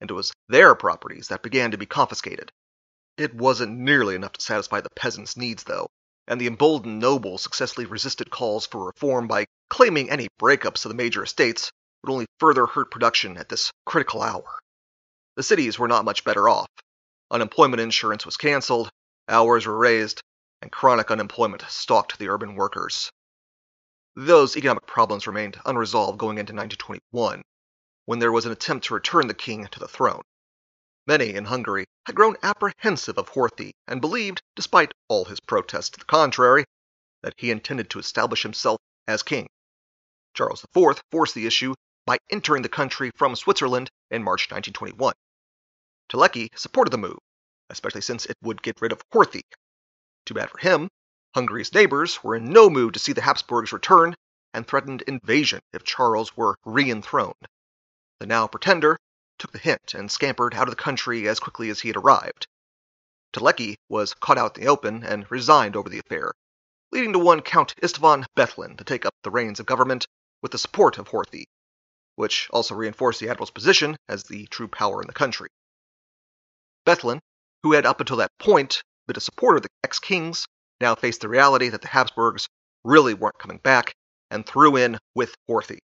and 0.00 0.10
it 0.10 0.14
was 0.14 0.32
their 0.48 0.74
properties 0.74 1.28
that 1.28 1.42
began 1.42 1.72
to 1.72 1.78
be 1.78 1.86
confiscated. 1.86 2.50
It 3.16 3.34
wasn't 3.34 3.78
nearly 3.78 4.14
enough 4.14 4.32
to 4.32 4.42
satisfy 4.42 4.80
the 4.80 4.90
peasants' 4.90 5.36
needs, 5.36 5.64
though, 5.64 5.88
and 6.28 6.40
the 6.40 6.46
emboldened 6.46 6.98
nobles 6.98 7.42
successfully 7.42 7.86
resisted 7.86 8.30
calls 8.30 8.66
for 8.66 8.86
reform 8.86 9.26
by 9.26 9.46
claiming 9.70 10.10
any 10.10 10.28
breakups 10.40 10.84
of 10.84 10.90
the 10.90 10.94
major 10.94 11.22
estates 11.22 11.70
would 12.02 12.12
only 12.12 12.26
further 12.38 12.66
hurt 12.66 12.90
production 12.90 13.36
at 13.36 13.48
this 13.48 13.70
critical 13.84 14.22
hour. 14.22 14.58
The 15.36 15.42
cities 15.42 15.78
were 15.78 15.88
not 15.88 16.04
much 16.04 16.24
better 16.24 16.48
off, 16.48 16.68
Unemployment 17.30 17.80
insurance 17.80 18.24
was 18.24 18.36
canceled, 18.36 18.88
hours 19.28 19.66
were 19.66 19.76
raised, 19.76 20.22
and 20.62 20.70
chronic 20.70 21.10
unemployment 21.10 21.62
stalked 21.68 22.18
the 22.18 22.28
urban 22.28 22.54
workers. 22.54 23.10
Those 24.14 24.56
economic 24.56 24.86
problems 24.86 25.26
remained 25.26 25.60
unresolved 25.66 26.18
going 26.18 26.38
into 26.38 26.54
1921, 26.54 27.42
when 28.04 28.18
there 28.20 28.30
was 28.30 28.46
an 28.46 28.52
attempt 28.52 28.86
to 28.86 28.94
return 28.94 29.26
the 29.26 29.34
king 29.34 29.66
to 29.66 29.80
the 29.80 29.88
throne. 29.88 30.22
Many 31.08 31.34
in 31.34 31.44
Hungary 31.44 31.86
had 32.04 32.16
grown 32.16 32.36
apprehensive 32.42 33.16
of 33.16 33.28
Horthy 33.28 33.74
and 33.86 34.00
believed, 34.00 34.42
despite 34.56 34.92
all 35.06 35.24
his 35.26 35.38
protests 35.38 35.90
to 35.90 36.00
the 36.00 36.04
contrary, 36.04 36.64
that 37.22 37.34
he 37.36 37.52
intended 37.52 37.88
to 37.90 38.00
establish 38.00 38.42
himself 38.42 38.80
as 39.06 39.22
king. 39.22 39.48
Charles 40.34 40.64
IV 40.64 41.00
forced 41.12 41.36
the 41.36 41.46
issue 41.46 41.74
by 42.06 42.18
entering 42.30 42.62
the 42.62 42.68
country 42.68 43.12
from 43.14 43.36
Switzerland 43.36 43.88
in 44.10 44.24
March 44.24 44.50
1921. 44.50 45.14
Teleki 46.08 46.48
supported 46.58 46.90
the 46.90 46.98
move, 46.98 47.18
especially 47.70 48.00
since 48.00 48.26
it 48.26 48.36
would 48.42 48.60
get 48.60 48.80
rid 48.80 48.90
of 48.90 49.02
Horthy. 49.12 49.42
Too 50.24 50.34
bad 50.34 50.50
for 50.50 50.58
him, 50.58 50.88
Hungary's 51.36 51.72
neighbors 51.72 52.24
were 52.24 52.34
in 52.34 52.50
no 52.50 52.68
mood 52.68 52.94
to 52.94 53.00
see 53.00 53.12
the 53.12 53.22
Habsburgs 53.22 53.72
return 53.72 54.16
and 54.52 54.66
threatened 54.66 55.02
invasion 55.02 55.60
if 55.72 55.84
Charles 55.84 56.36
were 56.36 56.56
re 56.64 56.90
enthroned. 56.90 57.46
The 58.18 58.26
now 58.26 58.48
pretender 58.48 58.98
took 59.38 59.52
the 59.52 59.58
hint 59.58 59.94
and 59.94 60.10
scampered 60.10 60.54
out 60.54 60.68
of 60.68 60.70
the 60.70 60.82
country 60.82 61.28
as 61.28 61.40
quickly 61.40 61.68
as 61.70 61.80
he 61.80 61.88
had 61.88 61.96
arrived. 61.96 62.46
Teleki 63.32 63.76
was 63.88 64.14
caught 64.14 64.38
out 64.38 64.56
in 64.56 64.64
the 64.64 64.70
open 64.70 65.04
and 65.04 65.30
resigned 65.30 65.76
over 65.76 65.88
the 65.88 65.98
affair, 65.98 66.32
leading 66.90 67.12
to 67.12 67.18
one 67.18 67.42
Count 67.42 67.74
Istvan 67.82 68.24
Bethlen 68.34 68.76
to 68.78 68.84
take 68.84 69.04
up 69.04 69.14
the 69.22 69.30
reins 69.30 69.60
of 69.60 69.66
government 69.66 70.06
with 70.40 70.52
the 70.52 70.58
support 70.58 70.96
of 70.96 71.08
Horthy, 71.08 71.44
which 72.14 72.48
also 72.50 72.74
reinforced 72.74 73.20
the 73.20 73.28
admiral's 73.28 73.50
position 73.50 73.96
as 74.08 74.24
the 74.24 74.46
true 74.46 74.68
power 74.68 75.02
in 75.02 75.06
the 75.06 75.12
country. 75.12 75.50
Bethlen, 76.86 77.20
who 77.62 77.72
had 77.72 77.84
up 77.84 78.00
until 78.00 78.16
that 78.16 78.38
point 78.38 78.82
been 79.06 79.16
a 79.16 79.20
supporter 79.20 79.58
of 79.58 79.62
the 79.64 79.68
ex 79.84 79.98
kings, 79.98 80.46
now 80.80 80.94
faced 80.94 81.20
the 81.20 81.28
reality 81.28 81.68
that 81.68 81.82
the 81.82 81.88
Habsburgs 81.88 82.48
really 82.84 83.12
weren't 83.12 83.38
coming 83.38 83.58
back 83.58 83.94
and 84.30 84.46
threw 84.46 84.76
in 84.76 84.98
with 85.14 85.34
Horthy. 85.48 85.80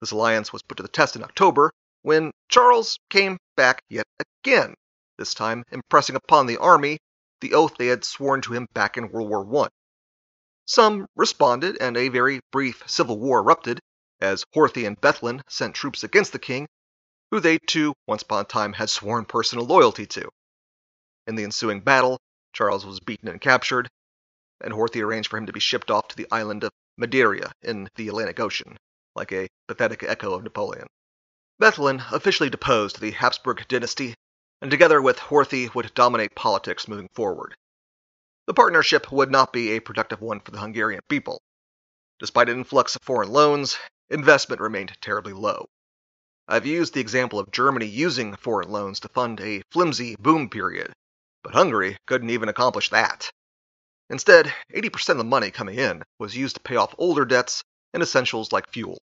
This 0.00 0.10
alliance 0.10 0.52
was 0.52 0.62
put 0.62 0.76
to 0.76 0.82
the 0.82 0.88
test 0.88 1.16
in 1.16 1.24
October 1.24 1.72
when 2.06 2.30
Charles 2.48 3.00
came 3.10 3.36
back 3.56 3.82
yet 3.88 4.06
again, 4.20 4.76
this 5.18 5.34
time 5.34 5.64
impressing 5.72 6.14
upon 6.14 6.46
the 6.46 6.56
army 6.56 7.00
the 7.40 7.52
oath 7.52 7.74
they 7.76 7.88
had 7.88 8.04
sworn 8.04 8.40
to 8.40 8.52
him 8.52 8.68
back 8.72 8.96
in 8.96 9.10
World 9.10 9.28
War 9.28 9.64
I. 9.64 9.68
Some 10.66 11.08
responded, 11.16 11.76
and 11.80 11.96
a 11.96 12.08
very 12.08 12.38
brief 12.52 12.84
civil 12.88 13.18
war 13.18 13.40
erupted 13.40 13.80
as 14.20 14.44
Horthy 14.54 14.86
and 14.86 15.00
Bethlen 15.00 15.42
sent 15.48 15.74
troops 15.74 16.04
against 16.04 16.30
the 16.30 16.38
king, 16.38 16.68
who 17.32 17.40
they 17.40 17.58
too 17.58 17.92
once 18.06 18.22
upon 18.22 18.42
a 18.42 18.44
time 18.44 18.74
had 18.74 18.88
sworn 18.88 19.24
personal 19.24 19.66
loyalty 19.66 20.06
to. 20.06 20.28
In 21.26 21.34
the 21.34 21.42
ensuing 21.42 21.80
battle, 21.80 22.20
Charles 22.52 22.86
was 22.86 23.00
beaten 23.00 23.26
and 23.26 23.40
captured, 23.40 23.88
and 24.60 24.72
Horthy 24.72 25.02
arranged 25.02 25.28
for 25.28 25.38
him 25.38 25.46
to 25.46 25.52
be 25.52 25.58
shipped 25.58 25.90
off 25.90 26.06
to 26.06 26.16
the 26.16 26.28
island 26.30 26.62
of 26.62 26.70
Madeira 26.96 27.50
in 27.62 27.88
the 27.96 28.06
Atlantic 28.06 28.38
Ocean, 28.38 28.76
like 29.16 29.32
a 29.32 29.48
pathetic 29.66 30.04
echo 30.04 30.34
of 30.34 30.44
Napoleon. 30.44 30.86
Bethlen 31.58 32.02
officially 32.12 32.50
deposed 32.50 33.00
the 33.00 33.12
Habsburg 33.12 33.66
dynasty, 33.66 34.14
and 34.60 34.70
together 34.70 35.00
with 35.00 35.18
Horthy 35.18 35.74
would 35.74 35.94
dominate 35.94 36.34
politics 36.34 36.86
moving 36.86 37.08
forward. 37.14 37.54
The 38.46 38.52
partnership 38.52 39.10
would 39.10 39.30
not 39.30 39.54
be 39.54 39.70
a 39.70 39.80
productive 39.80 40.20
one 40.20 40.40
for 40.40 40.50
the 40.50 40.60
Hungarian 40.60 41.00
people. 41.08 41.40
Despite 42.18 42.50
an 42.50 42.58
influx 42.58 42.94
of 42.94 43.02
foreign 43.02 43.30
loans, 43.30 43.78
investment 44.10 44.60
remained 44.60 44.96
terribly 45.00 45.32
low. 45.32 45.66
I've 46.46 46.66
used 46.66 46.92
the 46.92 47.00
example 47.00 47.38
of 47.38 47.50
Germany 47.50 47.86
using 47.86 48.36
foreign 48.36 48.70
loans 48.70 49.00
to 49.00 49.08
fund 49.08 49.40
a 49.40 49.62
flimsy 49.70 50.14
boom 50.16 50.50
period, 50.50 50.92
but 51.42 51.54
Hungary 51.54 51.96
couldn't 52.06 52.30
even 52.30 52.50
accomplish 52.50 52.90
that. 52.90 53.30
Instead, 54.10 54.54
80% 54.74 55.08
of 55.08 55.18
the 55.18 55.24
money 55.24 55.50
coming 55.50 55.78
in 55.78 56.04
was 56.18 56.36
used 56.36 56.56
to 56.56 56.62
pay 56.62 56.76
off 56.76 56.94
older 56.98 57.24
debts 57.24 57.64
and 57.94 58.02
essentials 58.02 58.52
like 58.52 58.70
fuel. 58.70 58.98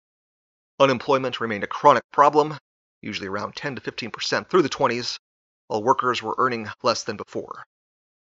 Unemployment 0.80 1.42
remained 1.42 1.66
a 1.66 1.68
chronic 1.68 2.04
problem, 2.14 2.58
usually 3.02 3.28
around 3.28 3.56
10 3.56 3.76
to 3.76 3.82
15% 3.82 4.50
through 4.50 4.62
the 4.62 4.70
20s, 4.70 5.20
while 5.68 5.84
workers 5.84 6.24
were 6.24 6.36
earning 6.38 6.70
less 6.84 7.04
than 7.04 7.18
before. 7.18 7.66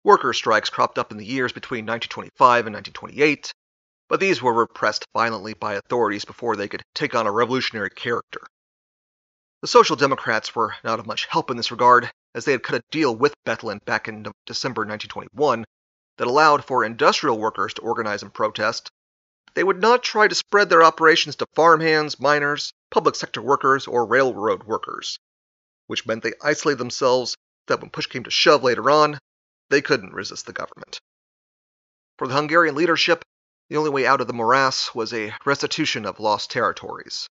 Worker 0.03 0.33
strikes 0.33 0.71
cropped 0.71 0.99
up 0.99 1.11
in 1.11 1.19
the 1.19 1.27
years 1.27 1.53
between 1.53 1.85
1925 1.85 2.67
and 2.67 2.75
1928, 2.75 3.53
but 4.09 4.21
these 4.21 4.41
were 4.41 4.55
repressed 4.55 5.05
violently 5.13 5.53
by 5.53 5.75
authorities 5.75 6.25
before 6.25 6.57
they 6.57 6.69
could 6.69 6.83
take 6.95 7.15
on 7.15 7.27
a 7.27 7.33
revolutionary 7.33 7.91
character. 7.91 8.41
The 9.61 9.69
Social 9.69 9.97
Democrats 9.97 10.55
were 10.55 10.75
not 10.83 11.01
of 11.01 11.07
much 11.07 11.27
help 11.27 11.51
in 11.51 11.59
this 11.59 11.71
regard, 11.71 12.11
as 12.35 12.47
they 12.47 12.53
had 12.53 12.63
cut 12.63 12.81
a 12.81 12.83
deal 12.91 13.15
with 13.15 13.35
Bethlen 13.45 13.85
back 13.85 14.09
in 14.09 14.25
December 14.47 14.83
1921 14.87 15.67
that 16.17 16.29
allowed 16.29 16.65
for 16.65 16.85
industrial 16.85 17.39
workers 17.39 17.75
to 17.75 17.83
organize 17.83 18.23
and 18.23 18.33
protest. 18.33 18.89
They 19.55 19.65
would 19.65 19.81
not 19.81 20.03
try 20.03 20.29
to 20.29 20.35
spread 20.35 20.69
their 20.69 20.83
operations 20.83 21.37
to 21.37 21.47
farmhands, 21.55 22.21
miners, 22.21 22.73
public 22.91 23.15
sector 23.15 23.43
workers, 23.43 23.87
or 23.87 24.07
railroad 24.07 24.65
workers, 24.65 25.19
which 25.87 26.07
meant 26.07 26.23
they 26.23 26.35
isolated 26.43 26.79
themselves 26.79 27.37
that 27.67 27.81
when 27.81 27.91
push 27.91 28.07
came 28.07 28.25
to 28.25 28.31
shove 28.31 28.63
later 28.63 28.91
on, 28.91 29.19
they 29.71 29.83
couldn't 29.83 30.13
resist 30.15 30.47
the 30.47 30.53
government. 30.53 31.01
For 32.19 32.27
the 32.27 32.35
Hungarian 32.35 32.75
leadership, 32.75 33.25
the 33.69 33.77
only 33.77 33.91
way 33.91 34.07
out 34.07 34.21
of 34.21 34.27
the 34.27 34.33
morass 34.33 34.95
was 34.95 35.13
a 35.13 35.35
restitution 35.45 36.07
of 36.07 36.21
lost 36.21 36.51
territories. 36.51 37.29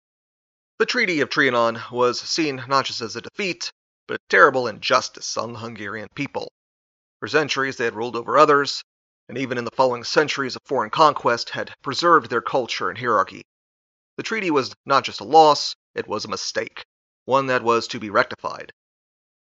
The 0.79 0.85
Treaty 0.85 1.21
of 1.21 1.29
Trianon 1.29 1.91
was 1.91 2.19
seen 2.19 2.63
not 2.67 2.85
just 2.85 3.01
as 3.01 3.15
a 3.15 3.21
defeat, 3.21 3.71
but 4.07 4.17
a 4.17 4.29
terrible 4.29 4.67
injustice 4.67 5.35
on 5.35 5.53
the 5.53 5.59
Hungarian 5.59 6.09
people. 6.13 6.51
For 7.19 7.27
centuries 7.27 7.77
they 7.77 7.85
had 7.85 7.95
ruled 7.95 8.15
over 8.15 8.37
others, 8.37 8.83
and 9.29 9.37
even 9.37 9.57
in 9.57 9.65
the 9.65 9.71
following 9.71 10.03
centuries 10.03 10.55
of 10.55 10.61
foreign 10.65 10.89
conquest 10.89 11.49
had 11.49 11.73
preserved 11.81 12.29
their 12.29 12.41
culture 12.41 12.89
and 12.89 12.97
hierarchy. 12.97 13.43
The 14.15 14.23
treaty 14.23 14.49
was 14.51 14.73
not 14.85 15.03
just 15.03 15.19
a 15.19 15.25
loss, 15.25 15.75
it 15.93 16.07
was 16.07 16.25
a 16.25 16.29
mistake, 16.29 16.85
one 17.25 17.47
that 17.47 17.63
was 17.63 17.87
to 17.89 17.99
be 17.99 18.09
rectified. 18.09 18.71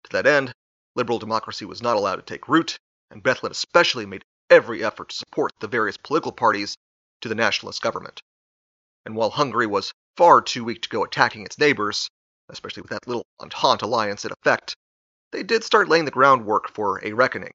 To 0.06 0.10
that 0.12 0.26
end, 0.26 0.54
liberal 0.96 1.20
democracy 1.20 1.66
was 1.66 1.82
not 1.82 1.96
allowed 1.96 2.16
to 2.16 2.22
take 2.22 2.48
root, 2.48 2.78
and 3.10 3.24
Bethlen 3.24 3.52
especially 3.52 4.06
made 4.06 4.24
every 4.50 4.84
effort 4.84 5.10
to 5.10 5.16
support 5.16 5.52
the 5.60 5.68
various 5.68 5.98
political 5.98 6.32
parties 6.32 6.76
to 7.22 7.30
the 7.30 7.36
nationalist 7.36 7.82
government. 7.82 8.22
And 9.06 9.16
while 9.16 9.32
Hungary 9.32 9.68
was 9.68 9.94
far 10.16 10.42
too 10.42 10.64
weak 10.64 10.82
to 10.84 10.90
go 10.90 11.04
attacking 11.04 11.46
its 11.46 11.58
neighbors, 11.58 12.10
especially 12.50 12.82
with 12.82 12.92
that 12.92 13.08
little 13.08 13.26
Entente 13.40 13.84
alliance 13.84 14.26
in 14.26 14.32
effect, 14.32 14.76
they 15.32 15.44
did 15.44 15.64
start 15.64 15.90
laying 15.90 16.06
the 16.06 16.12
groundwork 16.12 16.70
for 16.70 17.04
a 17.04 17.14
reckoning. 17.14 17.54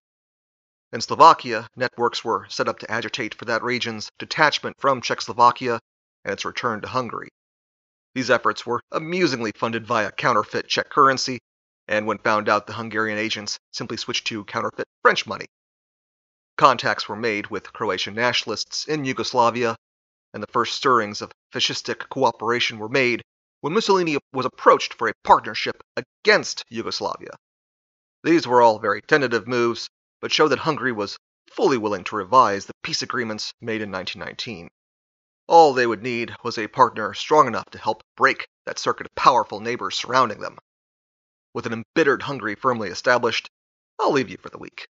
In 0.91 1.03
Slovakia, 1.03 1.69
networks 1.77 2.25
were 2.25 2.49
set 2.49 2.67
up 2.67 2.79
to 2.79 2.91
agitate 2.91 3.35
for 3.35 3.45
that 3.45 3.63
region's 3.63 4.11
detachment 4.19 4.81
from 4.81 5.03
Czechoslovakia 5.03 5.81
and 6.25 6.33
its 6.33 6.47
return 6.47 6.81
to 6.81 6.89
Hungary. 6.89 7.29
These 8.15 8.31
efforts 8.31 8.65
were 8.65 8.81
amusingly 8.91 9.53
funded 9.53 9.87
via 9.87 10.11
counterfeit 10.11 10.67
Czech 10.67 10.89
currency, 10.89 11.41
and 11.87 12.07
when 12.07 12.19
found 12.19 12.49
out, 12.49 12.67
the 12.67 12.73
Hungarian 12.73 13.19
agents 13.19 13.59
simply 13.71 13.99
switched 13.99 14.27
to 14.29 14.45
counterfeit 14.45 14.89
French 15.03 15.27
money. 15.27 15.47
Contacts 16.57 17.07
were 17.07 17.17
made 17.17 17.49
with 17.49 17.73
Croatian 17.75 18.15
nationalists 18.15 18.87
in 18.87 19.05
Yugoslavia, 19.05 19.77
and 20.33 20.43
the 20.43 20.53
first 20.53 20.75
stirrings 20.75 21.21
of 21.21 21.33
fascistic 21.53 22.09
cooperation 22.09 22.79
were 22.79 22.89
made 22.89 23.23
when 23.61 23.75
Mussolini 23.75 24.17
was 24.33 24.47
approached 24.47 24.95
for 24.95 25.09
a 25.09 25.15
partnership 25.23 25.83
against 25.97 26.65
Yugoslavia. 26.71 27.37
These 28.25 28.47
were 28.47 28.63
all 28.63 28.79
very 28.79 29.03
tentative 29.03 29.47
moves, 29.47 29.89
but 30.21 30.33
show 30.33 30.49
that 30.49 30.59
Hungary 30.61 30.93
was 30.93 31.19
fully 31.51 31.79
willing 31.79 32.05
to 32.05 32.17
revise 32.17 32.67
the 32.67 32.75
peace 32.83 33.03
agreements 33.03 33.53
made 33.61 33.83
in 33.83 33.91
1919. 33.91 34.69
All 35.47 35.73
they 35.73 35.87
would 35.87 36.03
need 36.03 36.35
was 36.43 36.59
a 36.59 36.69
partner 36.69 37.15
strong 37.15 37.47
enough 37.47 37.65
to 37.71 37.79
help 37.79 38.03
break 38.17 38.49
that 38.67 38.79
circuit 38.79 39.07
of 39.07 39.15
powerful 39.15 39.61
neighbors 39.61 39.97
surrounding 39.97 40.41
them. 40.41 40.59
With 41.55 41.67
an 41.67 41.73
embittered 41.73 42.23
Hungary 42.23 42.55
firmly 42.55 42.91
established, 42.91 43.49
I'll 43.99 44.13
leave 44.13 44.31
you 44.31 44.37
for 44.37 44.51
the 44.51 44.59
week. 44.59 44.87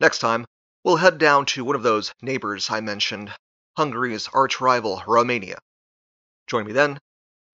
Next 0.00 0.18
time, 0.18 0.46
we'll 0.84 0.96
head 0.96 1.18
down 1.18 1.46
to 1.46 1.64
one 1.64 1.76
of 1.76 1.82
those 1.82 2.12
neighbors 2.22 2.70
I 2.70 2.80
mentioned, 2.80 3.34
Hungary's 3.76 4.28
arch 4.32 4.60
rival, 4.60 5.02
Romania. 5.06 5.58
Join 6.46 6.66
me 6.66 6.72
then 6.72 6.98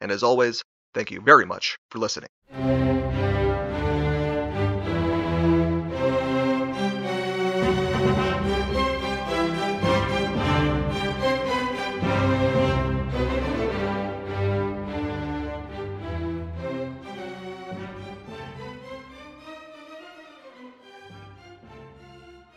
and 0.05 0.13
as 0.13 0.23
always, 0.23 0.63
thank 0.93 1.11
you 1.11 1.21
very 1.21 1.47
much 1.47 1.79
for 1.91 1.99
listening. 1.99 2.29